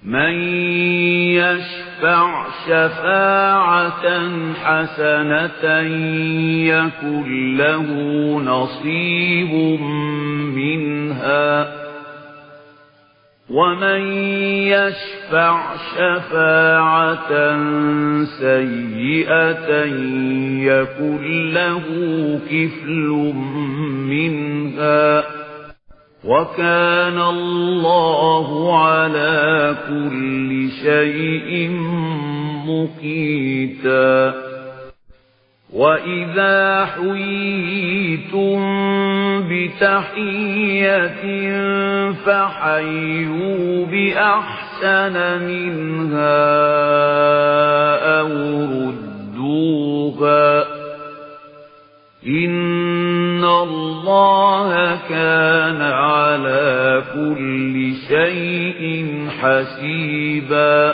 من 0.03 0.33
يشفع 1.33 2.45
شفاعة 2.67 4.05
حسنة 4.63 5.79
يكن 6.67 7.57
له 7.57 7.87
نصيب 8.39 9.53
منها 10.55 11.82
ومن 13.49 14.01
يشفع 14.71 15.75
شفاعة 15.95 17.31
سيئة 18.39 19.83
يكن 20.63 21.53
له 21.53 21.83
كفل 22.49 23.33
منها 24.09 25.23
وكان 26.23 27.21
الله 27.21 28.77
على 28.83 29.75
كل 29.87 30.69
شيء 30.83 31.69
مقيتا 32.67 34.33
وإذا 35.73 36.85
حييتم 36.85 38.59
بتحية 39.49 41.23
فحيوا 42.13 43.85
بأحسن 43.85 45.15
منها 45.47 46.43
أو 48.19 48.27
ردوها 48.63 50.63
إن 52.27 53.43
الله 53.43 54.99
كان 55.09 55.81
على 55.81 57.03
كل 57.13 57.93
شيء 58.07 58.81
حسيبا 59.41 60.93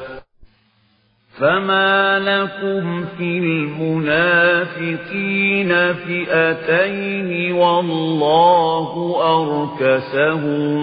فما 1.41 2.19
لكم 2.19 3.05
في 3.17 3.37
المنافقين 3.39 4.89
فئتين 5.93 7.53
والله 7.53 8.89
أركسهم 9.81 10.79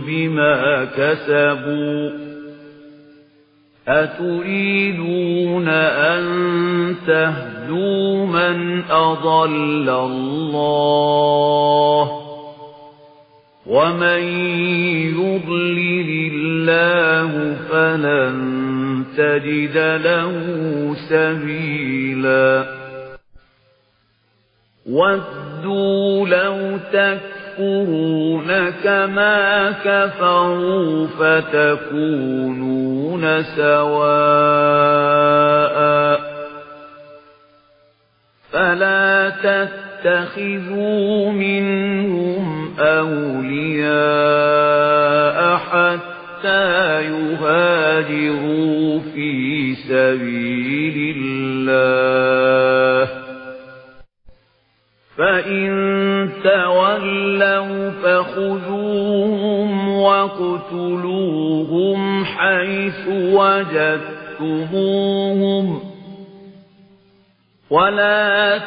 بما 0.00 0.84
كسبوا 0.84 2.10
أتريدون 3.88 5.68
أن 5.68 6.24
تهدوا 7.06 8.26
من 8.26 8.82
أضل 8.90 9.88
الله 9.88 11.06
ومن 13.66 14.22
يضلل 15.18 16.32
الله 16.32 17.56
فلن 17.70 18.65
تجد 19.16 19.76
له 20.04 20.32
سبيلا. 21.08 22.64
ودوا 24.90 26.28
لو 26.28 26.78
تكفرون 26.92 28.70
كما 28.70 29.70
كفروا 29.84 31.06
فتكونون 31.06 32.62
سواء. 33.42 34.56
فلا 38.52 39.32
تتخذوا 40.02 41.30
منهم 41.30 42.74
أولياء 42.78 44.36
حتى 45.56 46.15
حتى 46.36 47.02
يهاجروا 47.02 49.00
في 49.00 49.74
سبيل 49.74 51.16
الله. 51.16 53.08
فإن 55.16 55.68
تولوا 56.44 57.90
فخذوهم 57.90 59.88
وَاقْتُلُوهُمْ 59.88 62.00
حيث 62.24 63.08
وجدتموهم. 63.08 65.80
ولا 67.70 68.58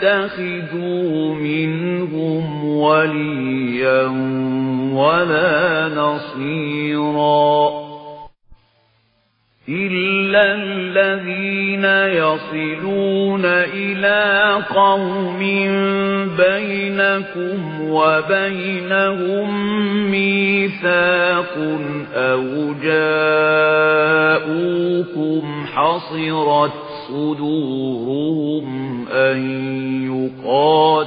تتخذوا 0.00 1.34
منهم 1.34 2.64
وليا 2.64 4.08
ولا 4.98 5.88
نصيرا 5.94 7.70
إلا 9.68 10.54
الذين 10.54 11.84
يصلون 12.18 13.44
إلى 13.44 14.52
قوم 14.74 15.38
بينكم 16.36 17.90
وبينهم 17.90 19.48
ميثاق 20.10 21.54
أو 22.14 22.74
جاءوكم 22.82 24.08
حصرت 25.74 26.87
صدورهم 27.08 28.64
أن 29.08 29.38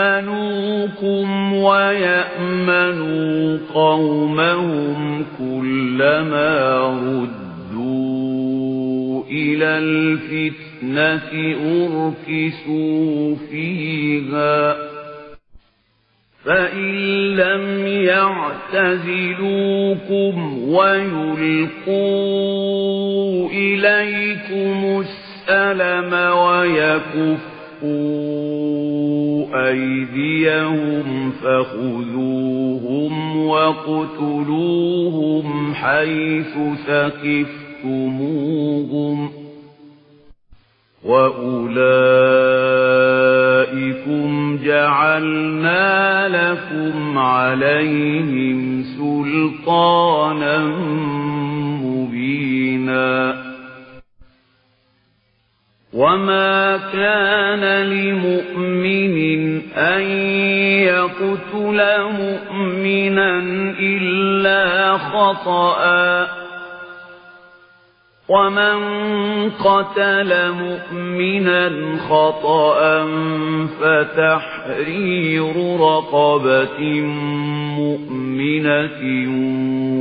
يأمنوكم 0.00 1.52
ويأمنوا 1.52 3.10
قومهم 3.74 5.24
كلما 5.38 6.78
ردوا 6.88 8.00
إلى 9.30 9.78
الفتنة 9.78 11.30
أركسوا 11.86 13.36
فيها 13.50 14.76
فإن 16.44 16.94
لم 17.36 17.86
يعتزلوكم 18.72 19.48
ويلقوا 20.68 22.00
إليكم 23.50 25.04
السلم 25.04 26.12
ويكفوا 26.32 27.50
أيديهم 29.54 31.30
فخذوهم 31.42 33.36
وقتلوهم 33.46 34.94
حيث 35.74 36.58
ثقفتموهم 36.86 38.30
وأولئكم 41.04 41.80
جعلنا 44.64 46.28
لكم 46.28 47.18
عليهم 47.18 48.82
سلطانا 48.98 50.58
مبينا 51.84 53.49
وما 55.94 56.76
كان 56.92 57.86
لمؤمن 57.86 59.60
أن 59.76 60.02
يقتل 60.86 61.80
مؤمنا 62.02 63.38
إلا 63.80 64.96
خطأ 64.98 66.40
ومن 68.28 68.78
قتل 69.50 70.52
مؤمنا 70.52 71.70
خطأ 72.08 73.06
فتحرير 73.80 75.54
رقبة 75.80 76.80
مؤمنة 77.78 79.00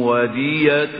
ودية 0.06 1.00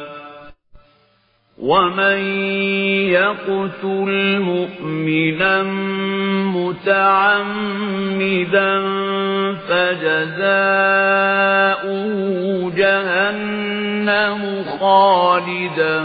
ومن 1.61 2.17
يقتل 3.09 4.39
مؤمنا 4.39 5.63
متعمدا 6.57 7.51
فجزاؤه 9.69 11.21
جهنم 12.75 14.41
خالدا 14.79 16.03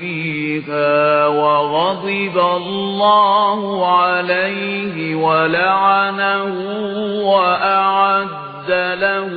فيها 0.00 1.26
وغضب 1.26 2.38
الله 2.56 3.86
عليه 3.96 5.14
ولعنه 5.14 6.54
وأعد 7.24 8.70
له 9.00 9.30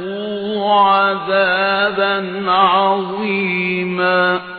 عذابا 0.79 2.51
عظيما 2.51 4.54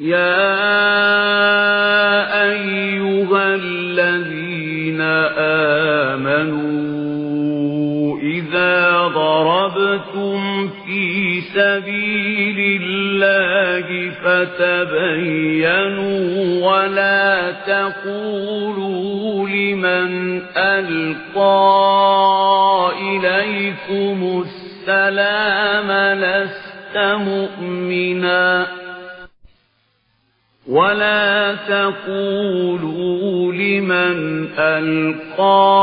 يا 0.00 0.34
أيها 2.50 3.54
الذين 3.54 5.00
آمنوا 6.18 6.94
إذا 8.18 9.06
ضربتم 9.06 10.68
في 10.68 11.40
سبيل 11.40 12.82
الله 12.82 14.10
فتبينوا 14.24 15.46
ولا 16.70 17.50
تقولوا 17.66 19.48
لمن 19.48 20.42
ألقى 20.56 21.72
إليكم 23.00 24.42
السلام 24.44 25.92
لست 26.18 26.96
مؤمناً 26.96 28.83
ولا 30.68 31.54
تقولوا 31.54 33.52
لمن 33.52 34.48
ألقى 34.58 35.74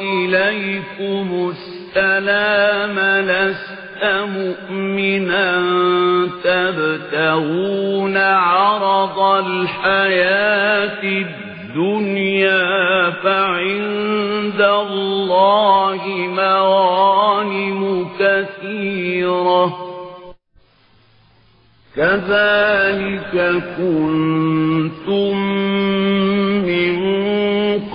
إليكم 0.00 1.52
السلام 1.52 2.98
لست 3.20 4.04
مؤمنا 4.04 5.62
تبتغون 6.44 8.16
عرض 8.16 9.18
الحياة 9.46 11.02
الدنيا 11.74 13.10
فعند 13.10 14.60
الله 14.60 16.02
مغانم 16.36 18.08
كثيرة 18.18 19.83
كذلك 21.96 23.34
كنتم 23.76 25.34
من 26.66 26.96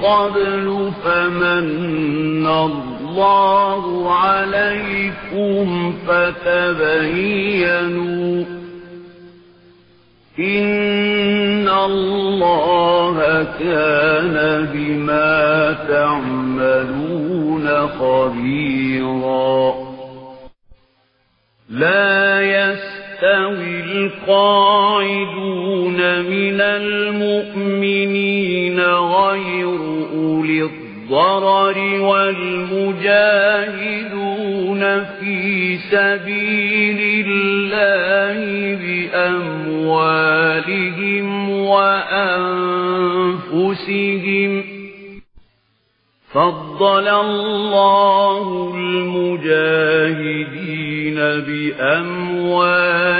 قبل 0.04 0.66
فمن 1.04 2.48
الله 2.48 3.84
عليكم 4.14 5.94
فتبينوا 6.08 7.40
إن 10.40 11.70
الله 11.70 13.18
كان 13.60 14.36
بما 14.74 15.74
تعملون 15.88 17.68
خبيرا. 17.88 19.74
لا 21.70 22.42
يستطيع 22.42 22.89
يستوي 23.20 23.80
القاعدون 23.82 25.10
من 26.22 26.62
المؤمنين 26.62 28.00
غير 28.80 29.78
أولي 30.14 30.64
الضرر 30.64 31.78
والمجاهدون 32.02 33.04
في 35.04 35.78
سبيل 35.78 37.26
الله 37.28 38.40
بأموالهم 39.12 40.30
وأنفسهم. 41.50 42.60
فضل 46.34 47.08
الله 47.08 48.74
المجاهدين. 48.76 49.50
بأموالهم 52.60 53.12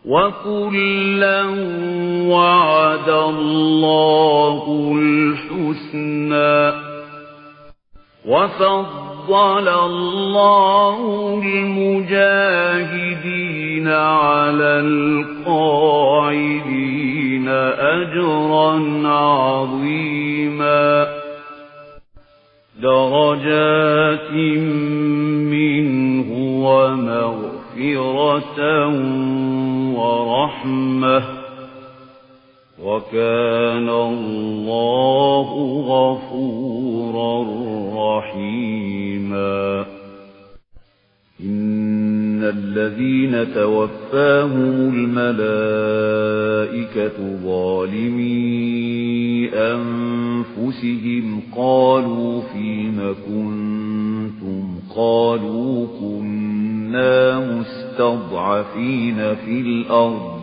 وكلا 0.05 1.43
وعد 2.27 3.09
الله 3.09 4.93
الحسنى 5.01 6.73
وفضل 8.25 9.12
فضل 9.27 9.69
الله 9.69 11.41
المجاهدين 11.45 13.87
على 13.87 14.79
القاعدين 14.79 15.43
أجرا 17.77 19.07
عظيما. 19.07 21.07
درجات 22.81 24.31
منه 25.51 26.29
ومغفرة 26.67 28.59
ورحمة. 29.95 31.42
وكان 32.85 33.89
الله 33.89 35.49
غفورا 35.87 37.45
رحيما. 38.17 39.85
إن 41.43 42.43
الذين 42.43 43.53
توفاهم 43.53 44.93
الملائكة 44.93 45.93
ظالمي 47.45 48.53
أنفسهم 49.53 51.41
قالوا 51.57 52.41
فيم 52.41 53.15
كنتم؟ 53.27 54.63
قالوا 54.95 55.87
كنا 55.99 57.39
مستضعفين 57.39 59.35
في 59.35 59.61
الأرض. 59.61 60.42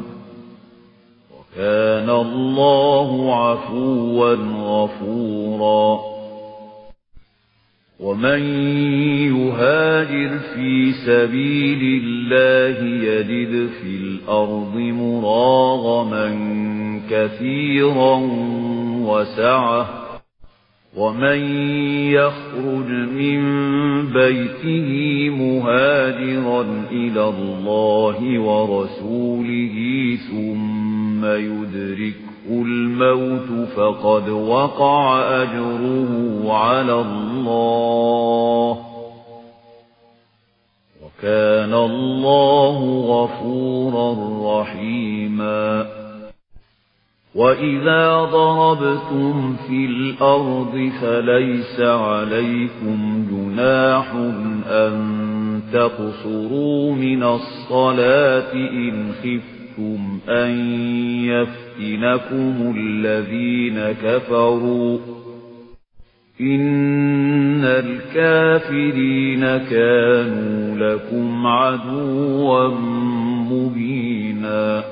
وكان 1.61 2.09
الله 2.09 3.35
عفوا 3.35 4.35
غفورا. 4.63 5.99
ومن 7.99 8.41
يهاجر 9.37 10.39
في 10.55 10.91
سبيل 10.91 12.03
الله 12.03 12.85
يجد 13.05 13.69
في 13.69 13.97
الأرض 13.97 14.75
مراغما 14.75 16.29
كثيرا 17.09 18.19
وسعة. 19.05 19.89
ومن 20.97 21.39
يخرج 22.11 22.89
من 22.89 23.41
بيته 24.13 24.89
مهاجرا 25.29 26.85
إلى 26.91 27.29
الله 27.29 28.39
ورسوله 28.39 29.77
ثم 30.31 30.80
يدركه 31.25 32.49
الموت 32.49 33.69
فقد 33.69 34.29
وقع 34.29 35.19
أجره 35.41 36.43
على 36.53 37.01
الله. 37.01 38.77
وكان 41.03 41.73
الله 41.73 43.01
غفورا 43.07 44.13
رحيما. 44.61 46.01
وإذا 47.35 48.23
ضربتم 48.23 49.55
في 49.67 49.85
الأرض 49.85 50.91
فليس 51.01 51.79
عليكم 51.79 53.27
جناح 53.31 54.11
أن 54.67 55.21
تقصروا 55.73 56.91
من 56.91 57.23
الصلاة 57.23 58.53
إن 58.53 59.11
خفتم 59.11 59.50
أن 60.29 60.51
يفتنكم 61.25 62.73
الذين 62.77 63.91
كفروا 63.91 64.99
إن 66.41 67.65
الكافرين 67.65 69.41
كانوا 69.41 70.77
لكم 70.77 71.47
عدوا 71.47 72.67
مبينا 73.51 74.83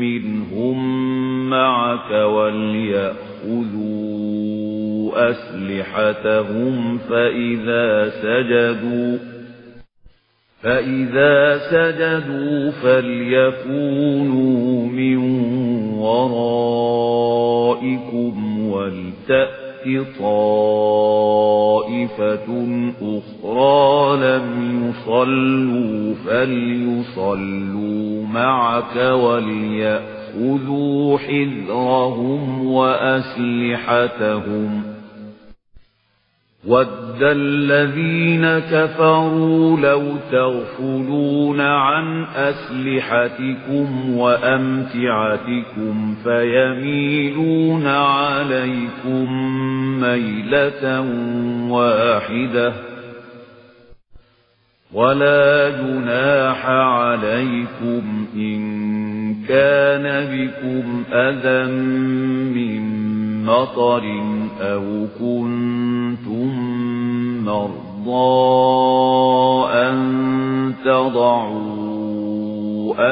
منهم 0.00 1.29
معك 1.50 2.10
وليأخذوا 2.10 3.20
أسلحتهم 5.30 6.98
فإذا 6.98 8.08
سجدوا 8.08 9.18
فإذا 10.62 11.58
سجدوا 11.58 12.70
فليكونوا 12.70 14.86
من 14.86 15.16
ورائكم 15.98 17.50
ولتأت 18.70 19.60
طائفة 20.20 21.38
أخرى 23.02 24.16
لم 24.16 24.46
يصلوا 24.88 26.14
فليصلوا 26.26 28.26
معك 28.26 28.96
وليأخذوا 28.96 30.19
حذرهم 31.18 32.66
وأسلحتهم 32.66 34.20
ود 36.66 37.22
الذين 37.22 38.58
كفروا 38.58 39.76
لو 39.76 40.16
تغفلون 40.32 41.60
عن 41.60 42.24
أسلحتكم 42.36 44.18
وأمتعتكم 44.18 46.14
فيميلون 46.24 47.86
عليكم 47.86 49.32
ميلة 50.00 51.00
واحدة 51.70 52.72
ولا 54.92 55.70
جناح 55.70 56.66
عليكم 56.66 58.26
إن 58.34 58.79
كان 59.48 60.26
بكم 60.32 61.04
أذى 61.12 61.72
من 62.54 63.00
مطر 63.44 64.04
أو 64.60 65.06
كنتم 65.18 66.50
مرضى 67.44 67.80
أن 69.72 69.96
تضعوا 70.84 72.10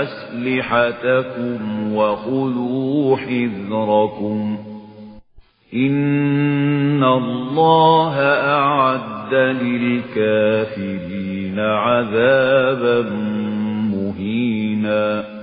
أسلحتكم 0.03 1.59
وخذوا 1.95 3.17
حذركم 3.17 4.59
إن 5.75 7.05
الله 7.05 8.15
أعد 8.55 9.35
للكافرين 9.63 11.19
عذابا 11.59 13.11
مهينا 13.93 15.38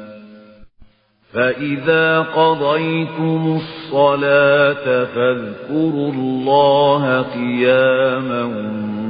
فإذا 1.35 2.19
قضيتم 2.19 3.59
الصلاة 3.61 5.05
فاذكروا 5.05 6.11
الله 6.11 7.21
قياما 7.21 8.43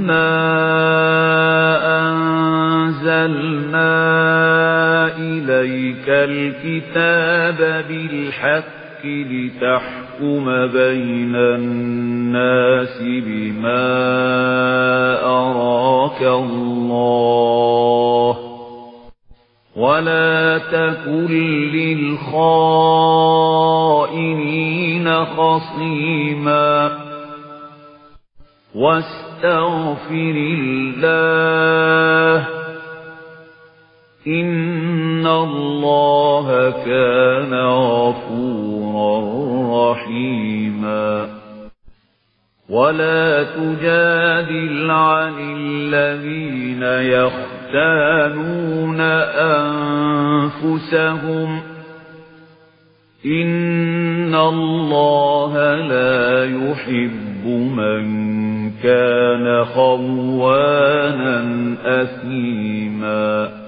إِنَّا 0.00 0.32
أَنزَلْنَا 2.08 3.92
إِلَيْكَ 5.16 6.08
الْكِتَابَ 6.08 7.84
بِالْحَقِّ 7.88 9.04
لِتَحْكُمَ 9.04 10.66
بَيْنَ 10.66 11.36
النَّاسِ 11.36 13.02
بِمَا 13.02 13.88
أَرَاكَ 15.24 16.22
اللَّهُ 16.22 17.70
ولا 19.76 20.58
تكن 20.58 21.26
للخائنين 21.72 22.70
خصيما 25.24 26.98
واستغفر 28.74 29.29
الله. 29.44 31.00
إن 34.26 35.26
الله 35.26 36.70
كان 36.70 37.54
غفورا 37.54 39.20
رحيما. 39.92 41.28
ولا 42.70 43.42
تجادل 43.42 44.90
عن 44.90 45.32
الذين 45.38 46.82
يختانون 47.14 49.00
أنفسهم. 50.60 51.60
إن 53.26 54.34
الله 54.34 55.74
لا 55.74 56.44
يحب 56.44 57.29
من 57.46 58.70
كان 58.70 59.64
خوانا 59.64 61.44
أثيما. 61.84 63.60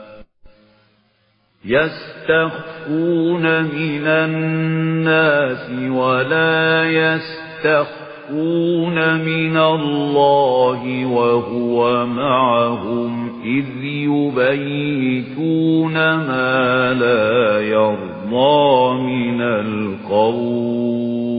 يستخفون 1.65 3.63
من 3.63 4.07
الناس 4.07 5.71
ولا 5.91 6.85
يستخفون 6.85 7.99
من 9.19 9.57
الله 9.57 11.07
وهو 11.07 12.07
معهم 12.07 13.43
إذ 13.45 13.85
يبيتون 13.85 15.95
ما 15.95 16.95
لا 16.95 17.61
يرضى 17.61 19.03
من 19.03 19.43
القول. 19.43 21.32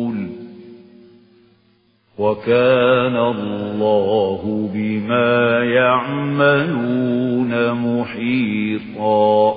وكان 2.18 3.16
الله 3.18 4.70
بما 4.74 5.64
يعملون 5.64 7.52
محيطا. 7.72 9.54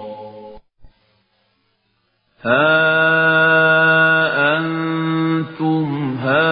ها 2.43 3.17
أنتم 4.59 6.17
هؤلاء 6.23 6.47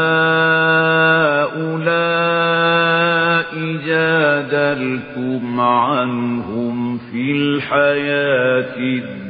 جادلتم 3.86 5.60
عنهم 5.60 6.98
في 6.98 7.32
الحياة 7.32 8.76
الدنيا 8.76 9.23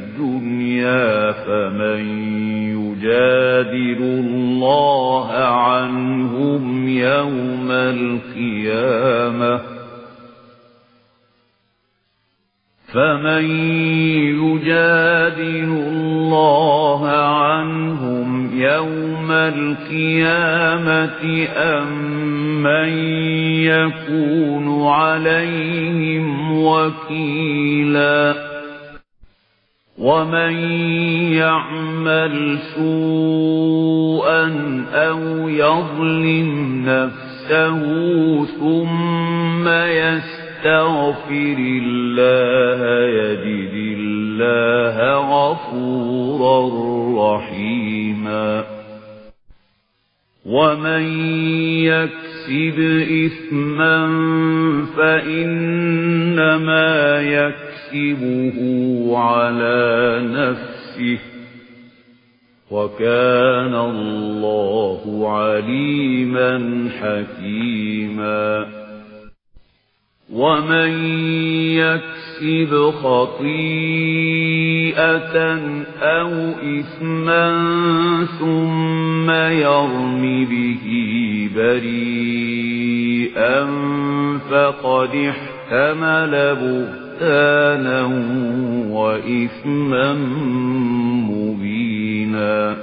فمن 1.45 2.01
يجادل 3.05 4.01
الله 4.01 5.31
عنهم 5.31 6.87
يوم 6.87 7.71
القيامة 7.71 9.61
فمن 12.93 13.45
يجادل 14.41 15.69
الله 15.87 17.09
عنهم 17.09 18.49
يوم 18.61 19.31
القيامة 19.31 20.67
أم 21.55 21.87
من 22.63 22.89
يكون 23.63 24.87
عليهم 24.87 26.51
وكيلاً 26.63 28.54
ومن 29.97 30.53
يعمل 31.33 32.57
سوءا 32.75 34.45
أو 34.93 35.49
يظلم 35.49 36.83
نفسه 36.85 37.79
ثم 38.45 39.67
يستغفر 39.67 41.57
الله 41.59 42.81
يجد 43.05 43.73
الله 43.99 44.97
غفورا 45.15 46.59
رحيما 47.35 48.63
ومن 50.45 51.03
يكسب 51.83 52.79
إثما 53.25 54.07
فإنما 54.97 56.85
يكسب 57.21 57.74
يحسبه 57.95 59.17
على 59.17 60.21
نفسه 60.31 61.19
وكان 62.71 63.75
الله 63.75 65.29
عليما 65.29 66.89
حكيما 66.99 68.67
ومن 70.33 70.89
يكسب 71.75 72.91
خطيئة 73.03 73.55
أو 76.01 76.31
إثما 76.79 77.45
ثم 78.39 79.31
يرم 79.31 80.45
به 80.45 80.85
بريئا 81.55 82.75
فقد 84.49 85.15
احتمل 85.15 85.55
بهتانا 86.55 87.04
بهتانا 87.19 88.05
وإثما 88.91 90.13
مبينا. 91.29 92.75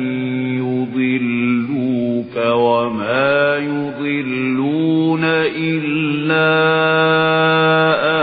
يضلوك 0.58 2.36
وما 2.38 3.58
يضلون 3.58 4.69
إلا 5.56 6.50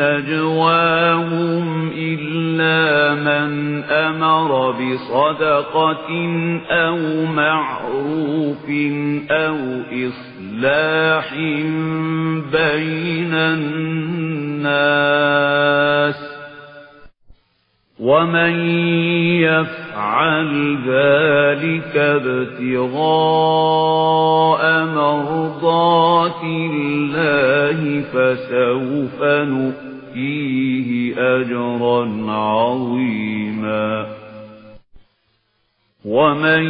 نجواهم 0.00 1.90
إلا 1.96 3.14
من 3.14 3.82
أمر 3.84 4.70
بصدقة 4.70 6.10
أو 6.70 7.24
معروف 7.24 8.70
أو 9.30 9.56
إصلاح 9.92 11.34
بين 12.52 13.34
الناس 14.64 16.33
ومن 18.00 18.68
يفعل 19.40 20.78
ذلك 20.86 21.96
ابتغاء 21.96 23.04
مرضات 24.84 26.42
الله 26.44 28.00
فسوف 28.00 29.22
نؤتيه 29.22 31.14
أجرا 31.18 32.32
عظيما 32.32 34.06
ومن 36.04 36.64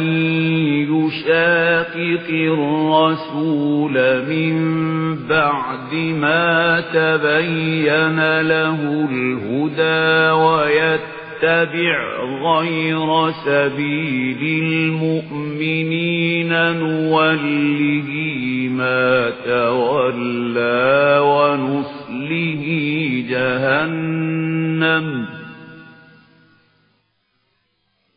يشاقق 0.93 2.29
الرسول 2.29 3.93
من 4.29 4.55
بعد 5.29 5.93
ما 5.93 6.81
تبين 6.81 8.41
له 8.41 9.07
الهدى 9.11 10.31
ويتبع 10.31 11.14
غير 11.43 13.31
سبيل 13.31 14.63
المؤمنين 14.63 16.49
نوله 16.49 18.09
ما 18.71 19.29
تولى 19.45 21.19
ونصله 21.23 22.65
جهنم. 23.29 25.25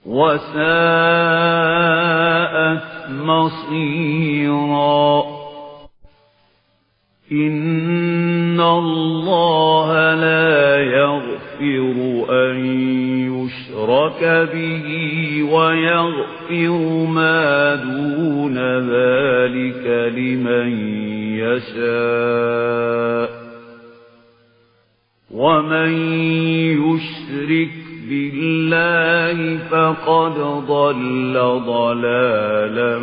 وساءت 0.07 0.61
مصيرا. 3.11 5.23
إن 7.33 8.61
الله 8.61 10.15
لا 10.15 10.79
يغفر 10.79 12.27
أن 12.31 13.08
يشرك 13.79 14.51
به 14.53 14.87
ويغفر 15.53 17.07
ما 17.07 17.75
دون 17.75 18.59
ذلك 18.91 19.87
لمن 20.17 20.69
يشاء 21.39 23.29
ومن 25.31 25.93
يشرك 26.83 27.71
بالله 28.09 29.59
فقد 29.71 30.35
ضل 30.69 31.35
ضلالا 31.67 32.99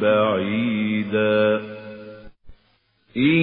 بعيدا 0.00 1.60
إن 3.16 3.42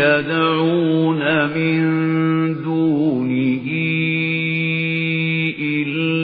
يدعون 0.00 1.22
من 1.46 1.82
دونه 2.62 3.53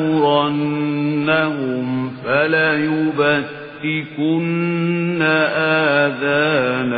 فليبتكن 3.83 5.23
آذان 5.23 6.93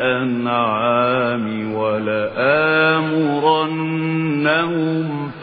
الأنعام 0.00 1.44
ولآمرنهم 1.74 2.50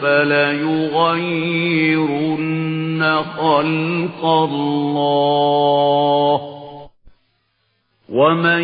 فليغيرن 0.02 1.18
خلق 3.36 4.24
الله 4.24 5.38
ومن 8.08 8.62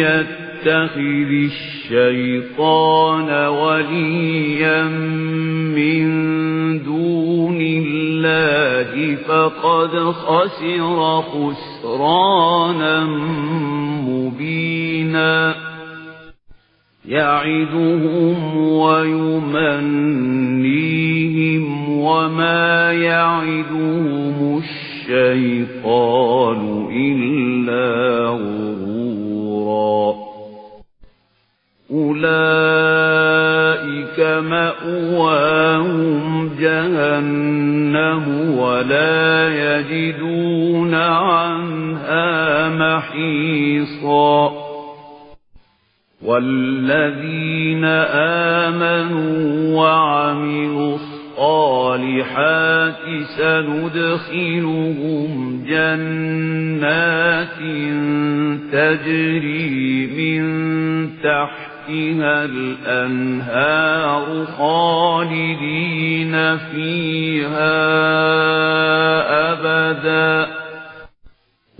يتخذ 0.00 1.30
الشيطان 1.90 3.30
وليا 3.48 4.82
من 5.74 6.08
دون 6.82 7.60
الله 7.60 7.99
فقد 9.28 10.12
خسر 10.12 11.22
خسرانا 11.22 13.04
مبينا. 14.06 15.54
يعدهم 17.08 18.56
ويمنيهم 18.56 19.58
وما 21.98 22.92
يعدهم 22.92 24.62
الشيطان 25.08 26.60
إلا 26.92 28.26
غرورا. 28.28 30.14
أولئك 31.92 32.40
مأواهم 34.22 36.10
جهنم 36.60 38.24
ولا 38.58 39.48
يجدون 39.48 40.94
عنها 40.94 42.68
محيصا 42.68 44.52
والذين 46.24 47.84
آمنوا 48.64 49.76
وعملوا 49.76 50.94
الصالحات 50.94 52.96
سندخلهم 53.38 55.30
جنات 55.68 57.58
تجري 58.72 60.06
من 60.06 60.42
تحتها 61.22 61.69
الأنهار 62.44 64.46
خالدين 64.58 66.56
فيها 66.56 67.80
أبدا. 69.52 70.46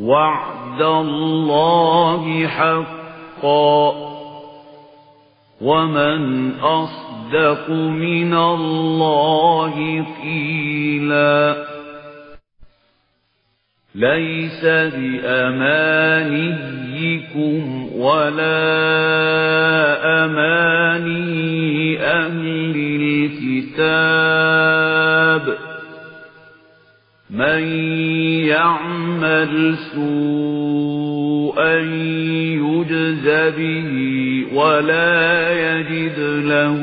وعد 0.00 0.82
الله 0.82 2.46
حقا. 2.46 3.92
ومن 5.62 6.52
أصدق 6.60 7.70
من 7.70 8.34
الله 8.34 10.04
قيلا. 10.22 11.69
ليس 13.94 14.64
بأمانيكم 14.64 15.50
ولا 17.94 18.70
أماني 20.24 22.00
أهل 22.00 22.74
الكتاب 24.20 25.54
من 27.30 27.62
يعمل 28.46 29.74
سوءا 29.94 31.74
يجز 32.62 33.26
به 33.58 33.90
ولا 34.54 35.52
يجد 35.52 36.18
له 36.44 36.76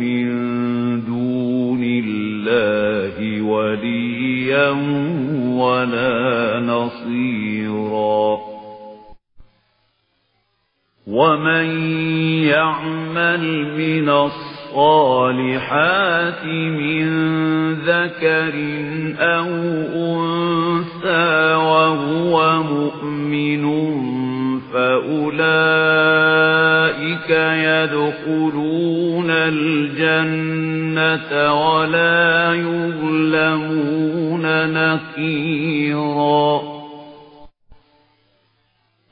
من 0.00 0.30
دون 1.06 1.82
الله 1.84 3.42
وليا 3.42 4.70
ولا 5.60 6.60
نصيرا. 6.60 8.38
ومن 11.06 11.66
يعمل 12.44 13.42
من 13.78 14.08
الصالحات 14.08 15.60
من 16.44 17.04
ذكر 17.74 18.54
أو 19.18 19.48
أنثى 19.94 21.54
وهو 21.54 22.62
مؤمن 22.62 23.64
فأولئك 24.72 25.30
يدخلون 27.66 29.30
الجنة 29.30 31.32
ولا 31.54 32.54
يظلمون 32.54 34.42
نقيرا 34.72 36.60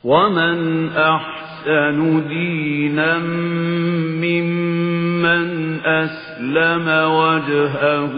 ومن 0.05 0.89
أحسن 0.89 2.28
دينا 2.28 3.18
ممن 4.18 5.78
أسلم 5.85 6.89
وجهه 6.89 8.14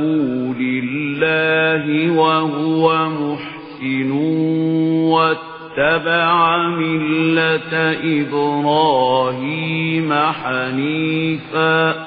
لله 0.59 2.13
وهو 2.19 3.09
محسن 3.09 3.61
مُحْسِنٌ 3.81 5.50
وَاتَّبَعَ 5.79 6.69
مِلَّةَ 6.69 7.75
إِبْرَاهِيمَ 8.21 10.15
حَنِيفًا. 10.15 12.07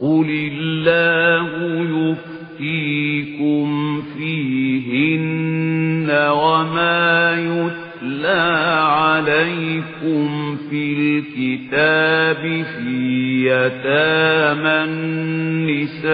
قُلِ 0.00 0.50
اللَّهُ 0.52 1.50
يُفْتِيكُمْ 1.98 4.02
فِيهِنَّ 4.02 6.10
وَمَا 6.10 7.34
يُتْلَى 7.34 8.78
عَلَيْكُمْ 8.82 10.47
فِي 10.70 10.92
الْكِتَابِ 10.92 12.42
فِي 12.64 13.44
يَتَامَى 13.46 14.84
النِّسَاءِ 14.84 16.08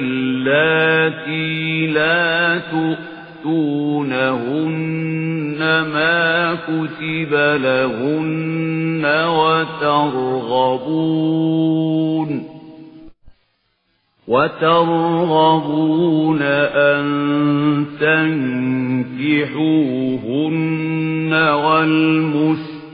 اللَّاتِي 0.00 1.86
لَا 1.86 2.58
تُؤْتُونَهُنَّ 2.58 4.00
مَا 5.92 6.54
كُتِبَ 6.54 7.32
لَهُنَّ 7.62 9.04
وَتَرْغَبُونَ 9.26 10.50
وَتَرْغَبُونَ 14.28 15.90
أَن 16.42 17.04
تَنكِحُوهُنَّ 18.00 18.70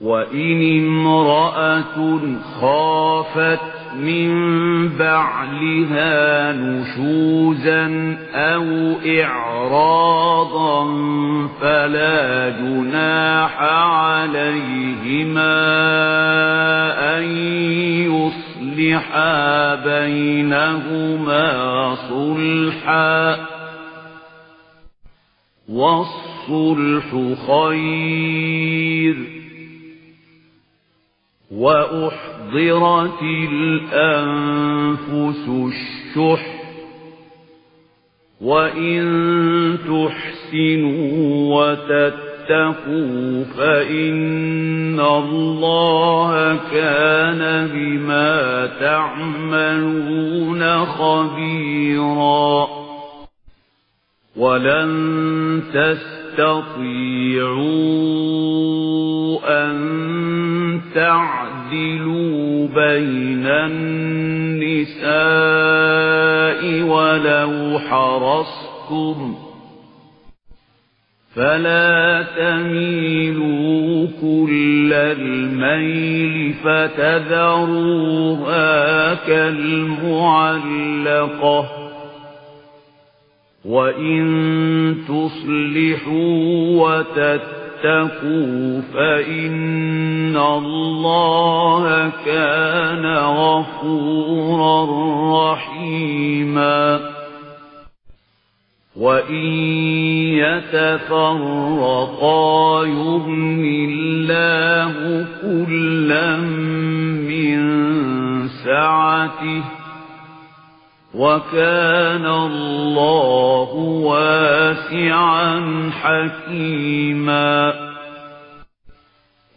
وَإِنِ 0.00 0.78
امْرَأَةٌ 0.78 2.18
خَافَتْ 2.60 3.60
مِنْ 3.96 4.88
بَعْلِهَا 4.88 6.52
نُشُوزًا 6.52 8.18
أَوْ 8.34 8.94
إِعْرَاضًا 9.06 10.84
فَلَا 11.60 12.48
جُنَاحَ 12.50 13.62
عَلَيْهِمَا 13.62 15.42
أَنْ 17.18 17.24
يُصْلِحَا 18.12 19.74
بَيْنَهُمَا 19.74 21.46
صُلْحًا 21.94 23.36
وَالصُّلْحُ 25.68 27.04
خَيْرٌ 27.46 29.35
وَأُحْضِرَتِ 31.52 33.22
الْأَنفُسُ 33.52 35.48
الشُّحَّ. 35.48 36.56
وَإِن 38.40 39.78
تُحْسِنُوا 39.78 41.54
وَتَتَّقُوا 41.56 43.44
فَإِنَّ 43.44 45.00
اللَّهَ 45.00 46.56
كَانَ 46.72 47.70
بِمَا 47.74 48.66
تَعْمَلُونَ 48.80 50.62
خَبِيرًا. 50.84 52.66
وَلَن 54.36 55.62
تَسْتَطِيعُوا 55.74 56.25
أَن 59.44 59.76
تَعْدِلُوا 60.94 62.68
بَيْنَ 62.68 63.46
النِّسَاءِ 63.46 65.02
وَلَوْ 66.82 67.78
حَرَصْتُمْ 67.78 69.34
فَلَا 71.34 72.22
تَمِيلُوا 72.38 74.06
كُلَّ 74.20 74.92
الْمَيْلِ 74.92 76.54
فَتَذَرُوهَا 76.64 77.94
كَالْمُعَلَّقَةِ 79.14 80.26
وَإِن 83.66 84.96
تُصْلِحُوا 85.08 86.38
وَتَتَّقُوا 86.82 88.60
فَإِنَّ 88.94 90.36
اللَّهَ 90.36 92.12
كَانَ 92.24 93.06
غَفُورًا 93.16 94.86
رَّحِيمًا 95.52 97.00
وَإِن 98.96 99.46
يَتَفَرَّقَا 100.38 101.74
يُغْنِ 102.84 103.64
اللَّهُ 103.90 105.26
كُلًّا 105.42 106.36
مِّن 107.26 107.58
سَعَتِهِ 108.64 109.75
وَكَانَ 111.16 112.26
اللَّهُ 112.26 113.72
وَاسِعًا 114.04 115.60
حَكِيمًا. 116.02 117.72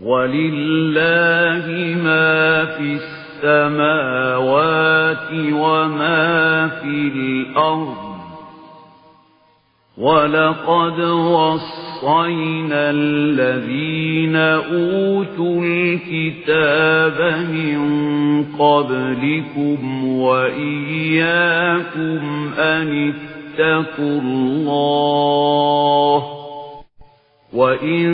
وَلِلَّهِ 0.03 1.67
مَا 2.03 2.65
فِي 2.65 2.99
السَّمَاوَاتِ 3.43 5.31
وَمَا 5.53 6.67
فِي 6.67 6.87
الْأَرْضِ. 6.87 8.08
وَلَقَدْ 9.99 10.99
وَصَّيْنَا 11.01 12.89
الَّذِينَ 12.89 14.35
أُوتُوا 14.35 15.61
الْكِتَابَ 15.63 17.47
مِنْ 17.51 17.79
قَبْلِكُمْ 18.59 20.05
وَإِيَّاكُمْ 20.19 22.19
أَنِ 22.59 23.13
اتَّقُوا 23.13 24.21
اللَّهَ 24.21 26.23
وَإِن 27.53 28.09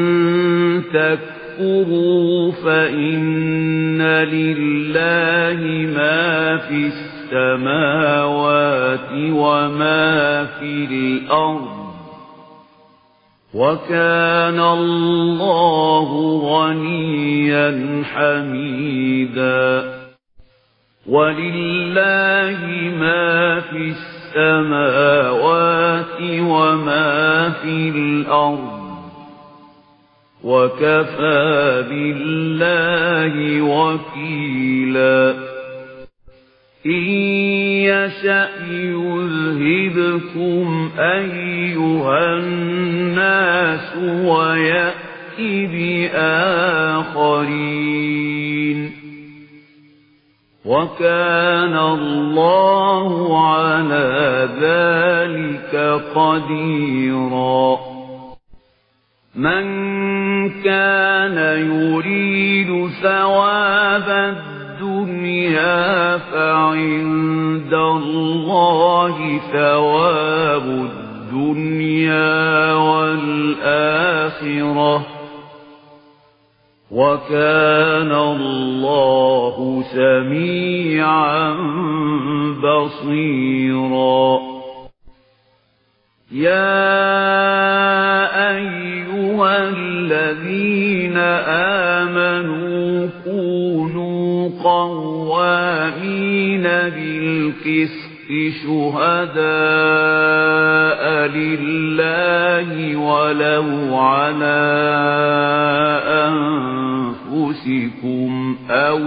تَكْفُرُوا 0.94 2.52
فَإِنَّ 2.52 4.02
لِلَّهِ 4.02 5.60
مَا 5.98 6.58
فِي 6.58 6.92
السَّمَاوَاتِ 7.26 9.10
وَمَا 9.14 10.46
فِي 10.46 10.86
الْأَرْضِ 10.92 11.75
وَكَانَ 13.56 14.60
اللَّهُ 14.60 16.40
غَنِيًّا 16.44 18.04
حَمِيدًا. 18.04 19.96
وَلِلَّهِ 21.08 22.58
مَا 23.00 23.60
فِي 23.60 23.94
السَّمَاوَاتِ 24.38 25.22
وَمَا 26.22 27.50
فِي 27.50 27.90
الْأَرْضِ. 27.90 28.86
وكفى 30.44 31.84
بالله 31.90 33.62
وكيلا. 33.62 35.45
إن 36.86 36.92
يشأ 36.92 38.50
يذهبكم 38.72 40.90
أيها 41.00 42.38
الناس 42.38 43.98
ويأتي 44.26 45.66
بآخرين. 45.66 47.36
وكان 50.66 51.78
الله 51.78 53.48
على 53.48 54.50
ذلك 54.62 56.02
قديرا. 56.16 57.78
من 59.36 59.64
كان 60.64 61.38
يريد 61.72 62.90
ثواب 63.04 64.36
الدنيا 65.06 66.18
فعند 66.18 67.74
الله 67.74 69.40
ثواب 69.54 70.66
الدنيا 70.66 72.74
والآخرة. 72.74 73.86
وكان 76.92 78.12
الله 78.12 79.84
سميعا 79.94 81.54
بصيرا. 82.64 84.40
يا 86.32 86.96
أيها 88.58 89.70
الذين 89.70 91.18
آمنوا 91.98 92.75
قوامين 94.64 96.64
بالقسط 96.64 98.06
شهداء 98.64 99.46
لله 101.28 102.96
ولو 102.98 103.98
على 103.98 104.66
أنفسكم 107.26 108.56
أو 108.70 109.00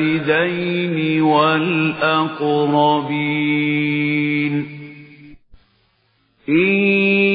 الوالدين 0.00 1.22
والأقربين 1.22 2.38
إن 6.48 6.68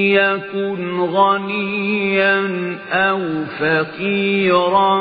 يكن 0.10 1.00
غنيا 1.00 2.38
أو 2.92 3.20
فقيرا 3.60 4.96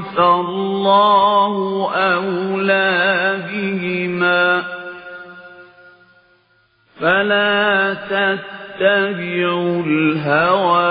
فالله 0.00 1.54
أولى 1.94 3.38
بهما 3.52 4.62
فلا 7.00 7.94
تتبعوا 7.94 9.82
الهوى 9.86 10.88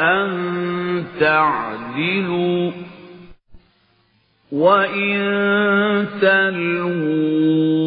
أن 0.00 1.04
تعدلوا 1.20 2.72
وإن 4.52 5.18
تلووا 6.20 7.77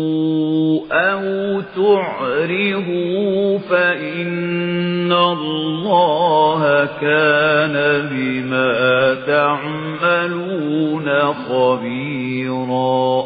أو 0.92 1.62
تعرضوا 1.76 3.58
فإن 3.60 5.12
الله 5.12 6.86
كان 7.02 7.76
بما 8.12 9.14
تعملون 9.28 11.10
خبيرا 11.34 13.24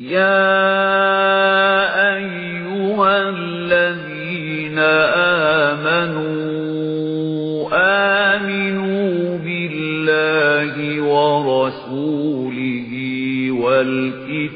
يا 0.00 0.59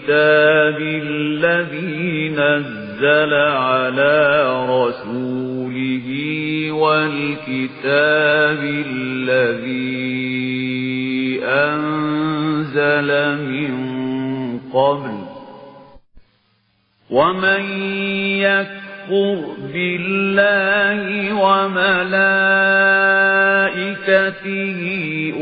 والكتاب 0.09 0.81
الذي 0.81 2.29
نزل 2.29 3.35
على 3.35 4.45
رسوله 4.69 6.09
والكتاب 6.73 8.59
الذي 8.87 9.85
أنزل 11.45 13.09
من 13.49 13.75
قبل 14.75 15.25
ومن 17.11 17.63
يكفر 18.41 19.39
بالله 19.73 21.33
وملائكته 21.33 22.15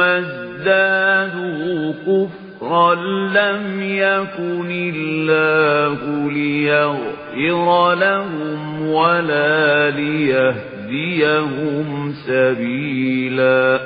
ازدادوا 0.00 1.92
كفرا 1.92 2.94
لم 3.34 3.82
يكن 3.82 4.92
الله 4.94 6.32
ليغفر 6.32 7.94
لهم 7.94 8.88
ولا 8.88 9.90
ليهديهم 9.90 11.86
سبيلا. 12.26 13.80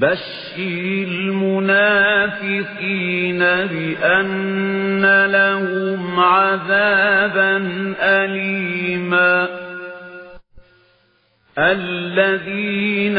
بشر 0.00 0.58
المنافقين 1.08 3.38
بأن 3.38 5.26
لهم 5.26 6.20
عذابا 6.20 7.56
أليما. 8.00 9.48
الذين 11.58 13.18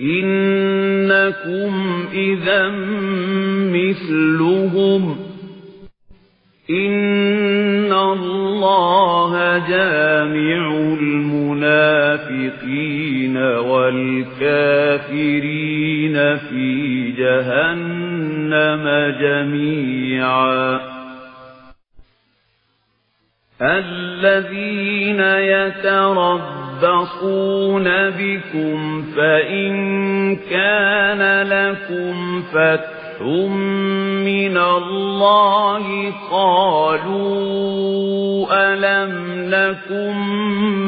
إنكم 0.00 1.72
إذا 2.12 2.68
مثلهم. 3.72 5.16
إن 6.70 7.92
الله 7.92 9.58
جامع 9.68 10.78
المنافقين 11.00 12.16
والكافرين 13.36 14.56
في 16.36 17.10
جهنم 17.18 18.84
جميعا. 19.20 20.80
الذين 23.62 25.20
يتربصون 26.82 27.84
بكم 28.10 29.02
فإن 29.16 30.36
كان 30.36 31.42
لكم 31.48 32.42
فتح 32.42 33.22
من 33.22 34.56
الله 34.56 36.12
قالوا 36.30 37.58
ألم 38.52 39.12
نكن 39.50 40.16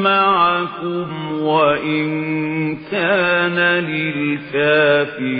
معكم 0.03 1.07
وإن 1.41 2.07
كان 2.91 3.57
للكافرين 4.63 5.39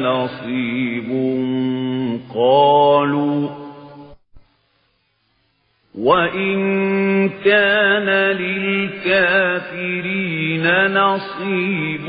نصيب 0.00 1.08
قالوا 2.34 3.48
وَإِن 5.98 6.58
كَانَ 7.28 8.06
لِلْكَافِرِينَ 8.38 9.86
نَصِيبٌ 10.94 12.06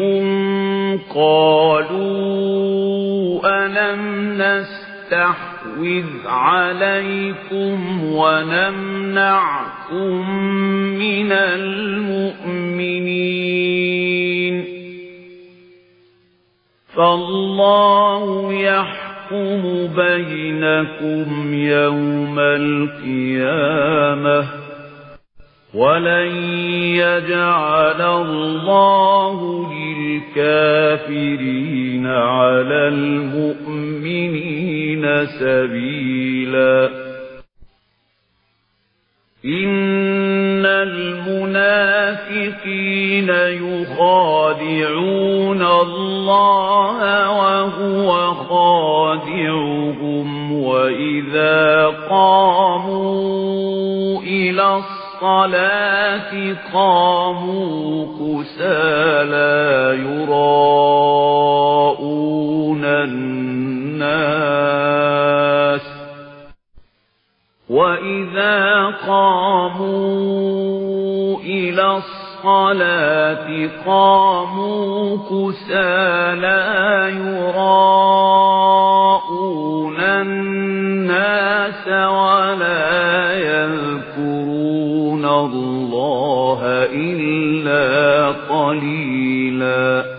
قَالُوا 1.15 2.29
أَلَمْ 3.65 4.01
نَسْتَحْوِذْ 4.41 6.05
عَلَيْكُمْ 6.25 8.03
وَنَمْنَعْكُمْ 8.13 9.49
مِنَ 10.99 11.31
الْمُؤْمِنِينَ 11.31 12.69
فَاللَّهُ 16.95 18.53
يَحْكُمُ 18.53 19.08
يحكم 19.31 19.87
بينكم 19.95 21.53
يوم 21.53 22.39
القيامة 22.39 23.89
ولن 25.73 26.35
يجعل 26.95 28.01
الله 28.01 29.67
للكافرين 30.35 32.07
على 32.07 32.87
المؤمنين 32.87 34.25
سبيلا 35.25 37.08
إن 39.45 40.65
المنافقين 40.65 42.09
يخادعون 43.69 44.81
الله 45.61 47.31
وهو 47.31 48.33
خادعهم 48.33 50.27
وإذا 50.63 51.87
قاموا 52.09 53.39
إلى 54.21 54.75
الصلاة 54.75 56.55
قاموا 56.73 58.05
كسالى 58.19 59.97
يراءون 60.03 60.99
الناس 62.85 64.09
وإذا 67.69 68.85
قاموا 69.07 70.59
إلى 71.39 71.97
الصلاة 71.97 73.69
قاموا 73.85 75.17
كسالى 75.17 76.61
يراءون 77.25 77.99
الناس 79.99 81.87
ولا 81.87 83.33
يذكرون 83.33 85.25
الله 85.25 86.59
إلا 86.93 88.27
قليلاً 88.49 90.18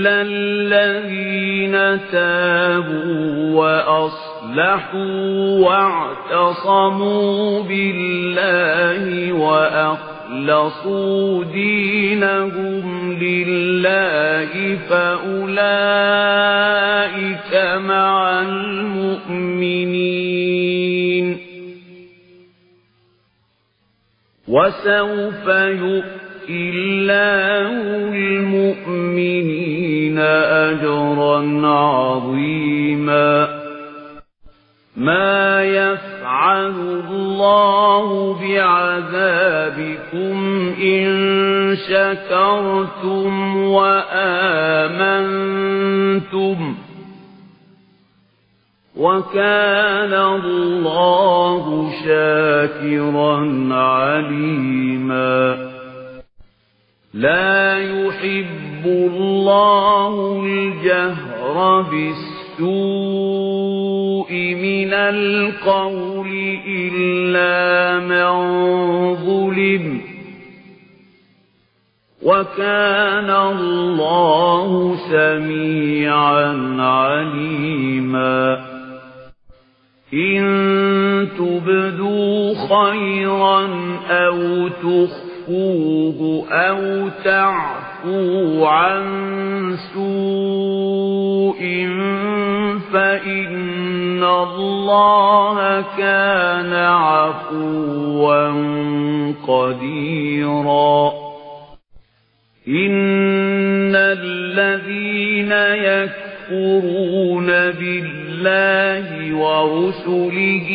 إلا 0.00 0.22
الذين 0.22 1.76
تابوا 2.12 3.54
وأصلحوا 3.54 5.18
واعتصموا 5.68 7.62
بالله 7.62 9.32
وأخلصوا 9.32 10.64
دينهم 11.44 13.12
لله 13.12 14.78
فأولئك 14.90 15.52
مع 17.76 18.40
المؤمنين 18.40 19.80
وسوف 24.48 25.46
يؤمنون 25.46 26.19
الله 26.48 28.14
المؤمنين 28.14 30.18
أجرا 30.18 31.66
عظيما. 31.66 33.60
ما 34.96 35.64
يفعل 35.64 36.74
الله 37.10 38.34
بعذابكم 38.40 40.36
إن 40.82 41.06
شكرتم 41.88 43.56
وآمنتم 43.56 44.16
وكان 48.96 50.14
الله 50.14 51.90
شاكرا 52.04 53.38
عليما. 53.74 55.69
لا 57.14 57.78
يحب 57.78 58.86
الله 58.86 60.42
الجهر 60.44 61.82
بالسوء 61.82 62.70
من 64.54 64.92
القول 64.92 66.58
إلا 66.66 67.98
من 68.00 68.30
ظلم. 69.14 70.00
وكان 72.22 73.30
الله 73.30 74.96
سميعا 75.10 76.76
عليما. 76.82 78.60
إن 80.14 81.28
تبدوا 81.38 82.54
خيرا 82.54 83.68
أو 84.10 84.68
تخفوه 85.50 86.46
أو 86.50 87.08
تعفوا 87.24 88.68
عن 88.68 89.02
سوء 89.94 91.60
فإن 92.92 94.24
الله 94.24 95.84
كان 95.98 96.72
عفوا 96.72 98.48
قديرا 99.48 101.12
إن 102.68 103.94
الذين 103.96 105.52
يكفرون 105.84 107.46
بالله 107.46 108.19
ورسله 109.40 110.68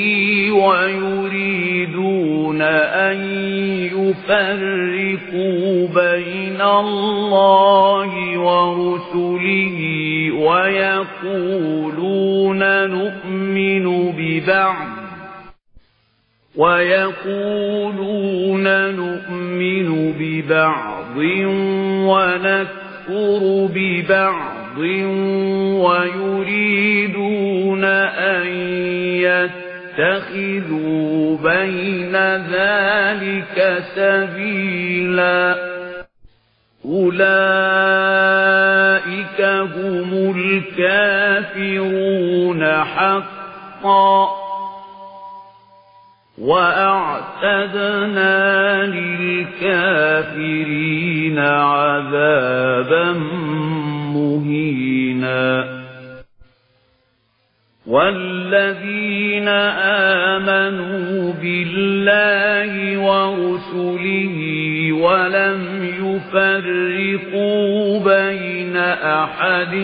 ويريدون 0.52 2.62
أن 2.62 3.18
يفرقوا 3.94 5.88
بين 5.88 6.62
الله 6.62 8.40
ورسله 8.40 9.80
ويقولون 10.46 12.60
نؤمن 12.88 14.12
ببعض 14.12 14.88
ويقولون 16.56 18.64
نؤمن 18.96 20.14
ببعض 20.20 21.18
ونكفر 22.08 23.42
ببعض 23.74 24.65
ويريدون 25.84 27.84
أن 27.84 28.48
يتخذوا 29.98 31.38
بين 31.38 32.16
ذلك 32.52 33.84
سبيلا 33.96 35.56
أولئك 36.86 37.26
هم 39.42 40.36
الكافرون 40.78 42.66
حقا 42.66 44.30
وأعتدنا 46.38 48.06
للكافرين 48.86 50.60
عذابا 51.40 53.12
مهينا. 54.16 55.86
والذين 57.88 59.48
آمنوا 59.48 61.34
بالله 61.42 62.98
ورسله 62.98 64.38
ولم 64.94 65.62
يفرقوا 66.02 68.00
بين 68.00 68.78
أحد 68.78 69.76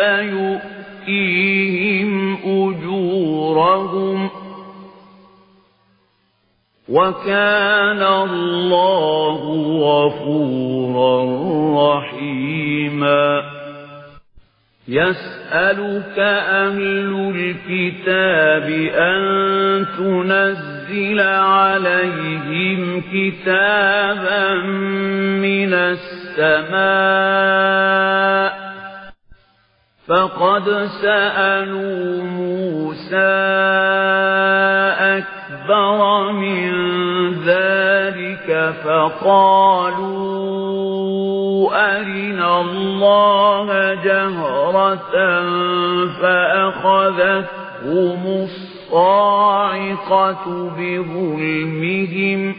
يؤتيهم 1.07 2.11
أجورهم 2.45 4.29
وكان 6.89 8.01
الله 8.01 9.41
غفورا 9.83 11.17
رحيما. 11.97 13.41
يسألك 14.87 16.19
أهل 16.19 17.35
الكتاب 17.35 18.69
أن 18.95 19.85
تنزل 19.97 21.19
عليهم 21.19 23.01
كتابا 23.01 24.53
من 25.43 25.73
السماء. 25.73 27.27
فقد 30.07 30.87
سألوا 31.01 32.23
موسى 32.23 33.17
أكبر 35.17 35.36
من 36.31 36.71
ذلك 37.45 38.73
فقالوا 38.83 40.37
أرنا 41.97 42.61
الله 42.61 43.93
جهرة 43.93 45.13
فأخذتهم 46.21 48.21
الصاعقة 48.93 50.45
بظلمهم 50.77 52.55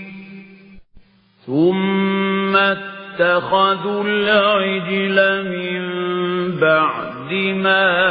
ثم 1.46 2.56
اتخذوا 2.56 4.04
العجل 4.04 5.18
من 5.50 5.80
بعد 6.60 7.32
ما 7.54 8.08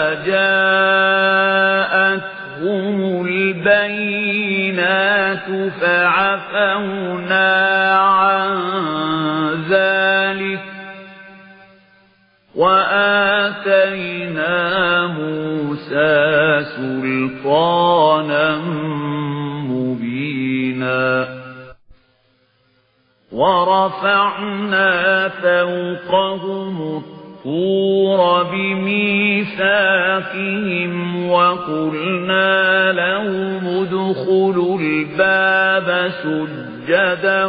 جاءتهم 2.57 3.25
البينات 3.25 4.51
فعفونا 5.81 7.49
عن 7.99 8.53
ذلك 9.69 10.63
وآتينا 12.55 14.07
موسى 15.07 16.63
سلطانا 16.75 18.57
مبينا 19.69 21.27
ورفعنا 23.31 24.89
فوقهم 25.29 26.77
الطور 27.47 28.43
بميثاقهم 28.43 29.47
وقلنا 31.29 32.91
لهم 32.91 33.67
ادخلوا 33.67 34.79
الباب 34.79 36.11
سجدا 36.23 37.45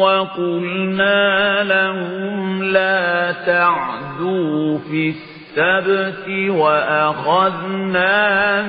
وقلنا 0.00 1.64
لهم 1.64 2.62
لا 2.62 3.32
تعدوا 3.46 4.78
في 4.78 5.08
السبت 5.08 6.28
وأخذنا 6.48 8.16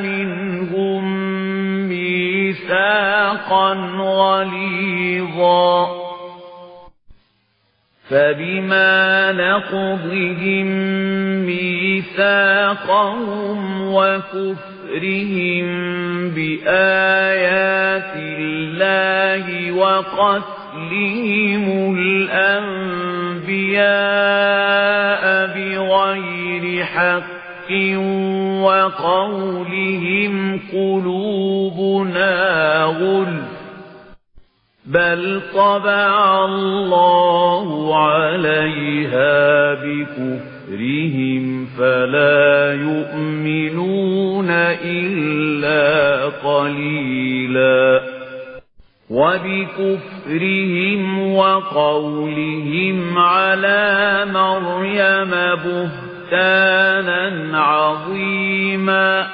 منهم 0.02 1.03
ميثاقا 1.90 3.73
غليظا 3.99 5.98
فبما 8.10 9.31
نقضهم 9.31 10.68
ميثاقهم 11.45 12.80
وكفرهم 13.94 15.65
بآيات 16.30 18.14
الله 18.15 19.72
وقتلهم 19.72 21.65
الأنبياء 21.99 23.60
بغير 25.56 26.84
حق 26.84 27.40
وقولهم 28.61 30.60
قلوبنا 30.73 32.34
غلف 32.84 33.59
بل 34.89 35.41
طبع 35.53 36.45
الله 36.45 37.97
عليها 37.97 39.73
بكفرهم 39.73 41.65
فلا 41.77 42.73
يؤمنون 42.73 44.49
إلا 44.85 46.25
قليلا 46.25 48.01
وبكفرهم 49.09 50.53
وقولهم 51.35 53.17
على 53.17 54.25
مريم 54.33 55.31
بهتانا 55.65 57.29
عظيما 57.59 59.27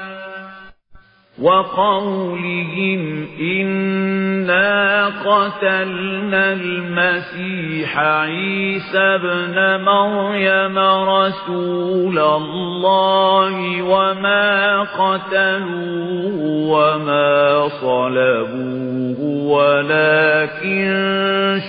وقولهم 1.42 3.28
إنا 3.40 5.06
قتلنا 5.06 6.54
المسيح 6.54 8.00
عيسى 8.00 9.18
بن 9.18 9.84
مريم 9.84 10.78
رسول 11.10 12.20
الله 12.20 13.82
وما 13.84 14.82
قتلوه 14.82 16.36
وما 16.72 17.68
صلبوه 17.68 19.20
ولكن 19.52 20.86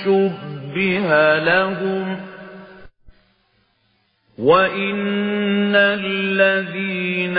شبه 0.04 1.38
لهم 1.38 2.16
وإن 4.38 5.76
الذين 5.76 7.38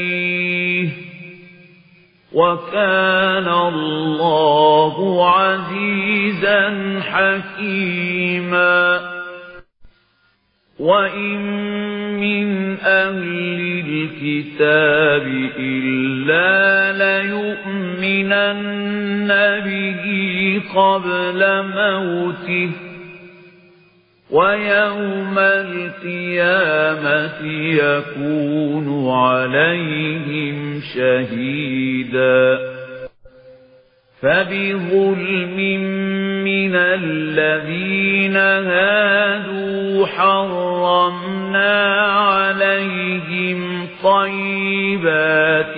وكان 2.33 3.47
الله 3.47 5.29
عزيزا 5.29 6.99
حكيما. 7.01 8.99
وإن 10.79 11.41
من 12.19 12.77
أهل 12.79 13.83
الكتاب 13.87 15.25
إلا 15.59 16.91
ليؤمنن 17.21 18.51
به 19.65 20.03
قبل 20.75 21.41
موته. 21.63 22.90
ويوم 24.31 25.39
القيامة 25.39 27.01
يكون 27.83 29.09
عليهم 29.09 30.81
شهيدا. 30.95 32.71
فبظلم 34.21 35.57
من 36.43 36.75
الذين 36.75 38.35
هادوا 38.35 40.07
حرمنا 40.07 42.01
عليهم 42.11 43.87
طيبات 44.03 45.77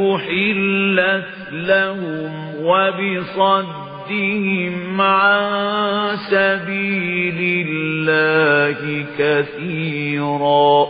أحلت 0.00 1.52
لهم 1.52 2.54
وبصد 2.64 3.89
صدهم 4.10 5.00
عن 5.00 6.16
سبيل 6.30 7.68
الله 7.68 9.06
كثيرا 9.18 10.86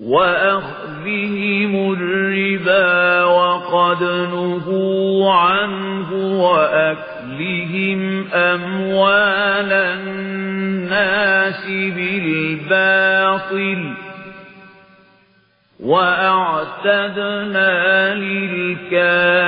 وأخذهم 0.00 1.92
الربا 1.92 3.24
وقد 3.24 4.02
نهوا 4.02 5.32
عنه 5.32 6.12
وأكلهم 6.42 8.26
أموال 8.32 9.72
الناس 9.72 11.66
بالباطل 11.96 13.22
وأعتدنا 15.82 17.74
للكافرين 18.14 19.42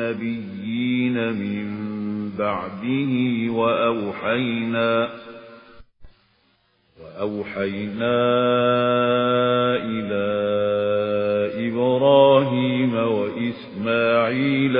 والنبيين 0.00 1.16
من 1.32 1.68
بعده 2.38 3.12
وأوحينا 3.52 5.08
وأوحينا 7.00 8.16
إلى 9.76 10.30
إبراهيم 11.68 12.94
وإسماعيل 12.94 14.78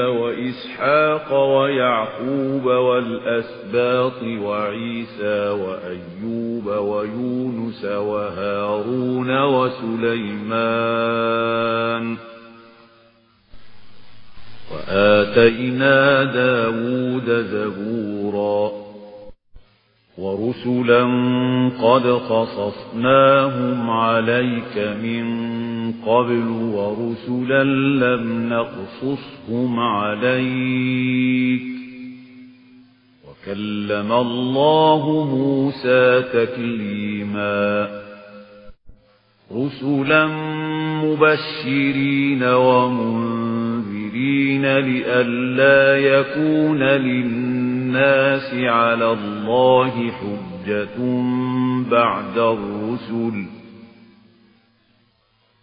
وإسحاق 0.61 1.33
ويعقوب 1.33 2.65
والأسباط 2.65 4.23
وعيسى 4.23 5.49
وأيوب 5.49 6.67
ويونس 6.67 7.85
وهارون 7.85 9.43
وسليمان 9.45 10.97
وآتينا 14.73 16.25
داود 16.25 17.31
زبورا 17.31 18.71
ورسلا 20.19 21.03
قد 21.83 22.07
قصصناهم 22.07 23.91
عليك 23.91 24.79
من 25.03 25.51
قبل 26.07 26.49
ورسلا 26.49 27.65
لم 27.65 28.49
نقصصهم 28.49 29.81
عليك. 29.81 31.63
وكلم 33.29 34.13
الله 34.13 35.25
موسى 35.25 36.23
تكليما. 36.23 37.89
رسلا 39.53 40.27
مبشرين 41.05 42.43
ومنذرين 42.43 44.79
لئلا 44.79 45.97
يكون 45.97 46.83
للناس 46.83 48.55
على 48.55 49.13
الله 49.13 50.11
حجة 50.11 51.25
بعد 51.91 52.39
الرسل. 52.39 53.60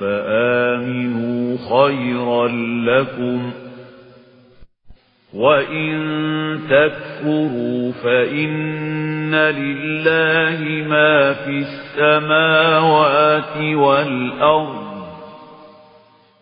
فآمنوا 0.00 1.56
خيرا 1.70 2.48
لكم 2.84 3.52
وَإِن 5.34 6.60
تَكْفُرُوا 6.70 7.92
فَإِنَّ 7.92 9.34
لِلَّهِ 9.34 10.88
مَا 10.88 11.32
فِي 11.32 11.64
السَّمَاوَاتِ 11.68 13.56
وَالْأَرْضِ 13.56 14.90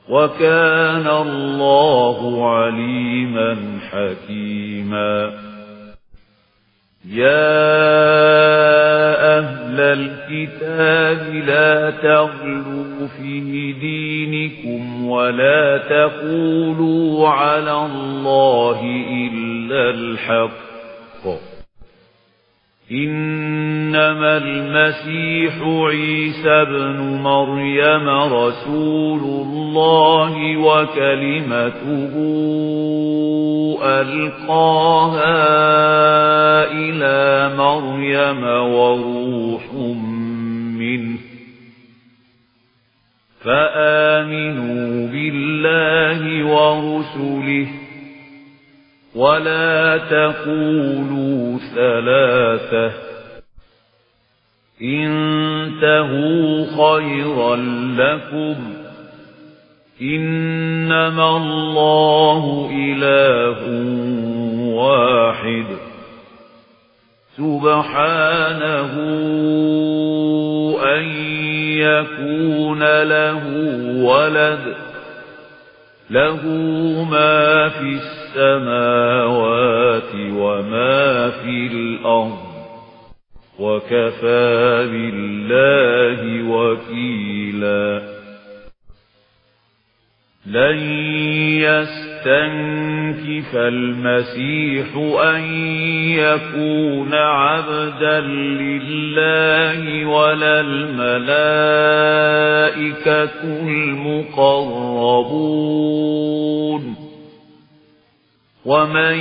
وَكَانَ 0.09 1.07
اللَّهُ 1.07 2.49
عَلِيمًا 2.51 3.57
حَكِيمًا 3.91 5.48
يَا 7.13 7.79
أَهْلَ 9.39 9.81
الْكِتَابِ 9.81 11.35
لَا 11.35 11.91
تَغْلُوا 11.91 13.09
فِي 13.09 13.73
دِينِكُمْ 13.73 15.07
وَلَا 15.07 15.79
تَقُولُوا 15.79 17.29
عَلَى 17.29 17.87
اللَّهِ 17.87 18.81
إِلَّا 19.11 19.91
الْحَقَّ 19.91 21.58
إِنَّمَا 22.93 24.37
الْمَسِيحُ 24.37 25.63
عِيسَى 25.63 26.51
ابْنُ 26.51 26.97
مَرْيَمَ 27.23 28.09
رَسُولُ 28.09 29.21
اللَّهِ 29.21 30.57
وَكَلِمَتُهُ 30.57 32.15
أَلْقَاهَا 34.01 35.37
إِلَى 36.73 37.57
مَرْيَمَ 37.57 38.43
وَرُوحٌ 38.73 39.73
مِّنْهُ 40.81 41.19
فَآمِنُوا 43.45 45.09
بِاللَّهِ 45.13 46.45
وَرُسُلِهِ 46.45 47.88
ولا 49.19 49.97
تقولوا 49.97 51.59
ثلاثة. 51.75 52.93
انتهوا 54.83 56.65
خيرا 56.65 57.57
لكم. 57.99 58.55
إنما 60.03 61.37
الله 61.37 62.71
إله 62.73 63.59
واحد. 64.75 65.67
سبحانه 67.37 68.93
أن 70.97 71.05
يكون 71.79 73.03
له 73.03 73.43
ولد. 74.05 74.88
له 76.11 76.43
ما 77.11 77.69
في 77.69 77.99
السماوات 78.37 80.15
وما 80.15 81.31
في 81.31 81.67
الأرض 81.67 82.39
وكفى 83.59 84.87
بالله 84.93 86.49
وكيلا 86.51 88.18
لن 90.51 90.79
يستنكف 92.25 93.57
المسيح 93.57 94.87
أن 95.25 95.43
يكون 96.15 97.15
عبدا 97.15 98.21
لله 98.21 100.07
ولا 100.07 100.61
الملائكة 100.61 101.69
المقربون. 103.69 104.69
ومن 108.65 109.17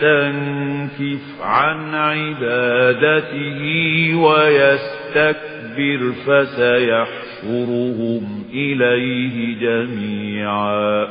يستنكف 0.00 1.24
عن 1.42 1.94
عبادته 1.94 3.60
ويستكبر 4.16 6.12
فسيحشرهم 7.44 8.44
إليه 8.52 9.36
جميعا. 9.60 11.06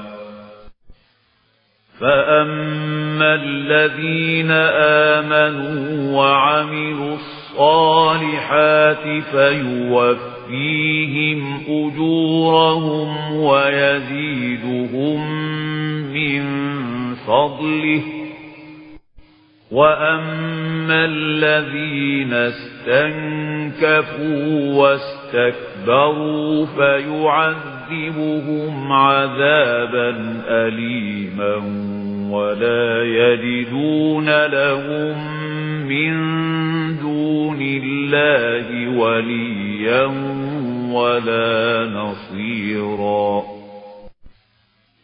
فأما 2.00 3.36
الذين 3.36 4.52
آمنوا 5.22 6.12
وعملوا 6.18 7.16
الصالحات 7.16 9.04
فيوفيهم 9.32 10.60
أجورهم 11.68 13.36
ويزيدهم 13.36 15.20
من 16.14 16.44
فضله 17.16 18.23
وأما 19.74 21.06
الذين 21.06 22.34
استنكفوا 22.94 23.94
واستكبروا 25.34 26.66
فيعذبهم 26.66 28.34
عذابا 28.92 30.42
أليما 30.48 31.56
ولا 32.30 33.04
يجدون 33.04 34.46
لهم 34.46 35.18
من 35.88 36.14
دون 37.02 37.62
الله 37.62 38.98
وليا 39.00 40.06
ولا 40.92 41.86
نصيرا 41.86 43.53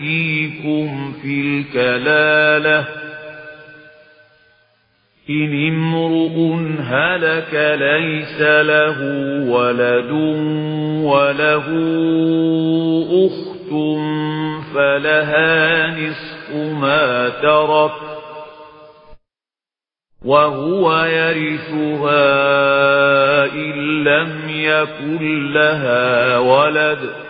يفتيكم 0.00 1.12
في 1.22 1.40
الكلالة. 1.40 2.86
إن 5.30 5.68
امرؤ 5.68 6.56
هلك 6.80 7.78
ليس 7.80 8.40
له 8.40 8.98
ولد 9.50 10.10
وله 11.04 11.66
أخت 13.26 13.70
فلها 14.74 15.86
نصف 15.86 16.54
ما 16.54 17.28
ترك 17.28 17.92
وهو 20.24 21.04
يرثها 21.04 22.24
إن 23.52 24.04
لم 24.04 24.48
يكن 24.48 25.52
لها 25.52 26.38
ولد. 26.38 27.29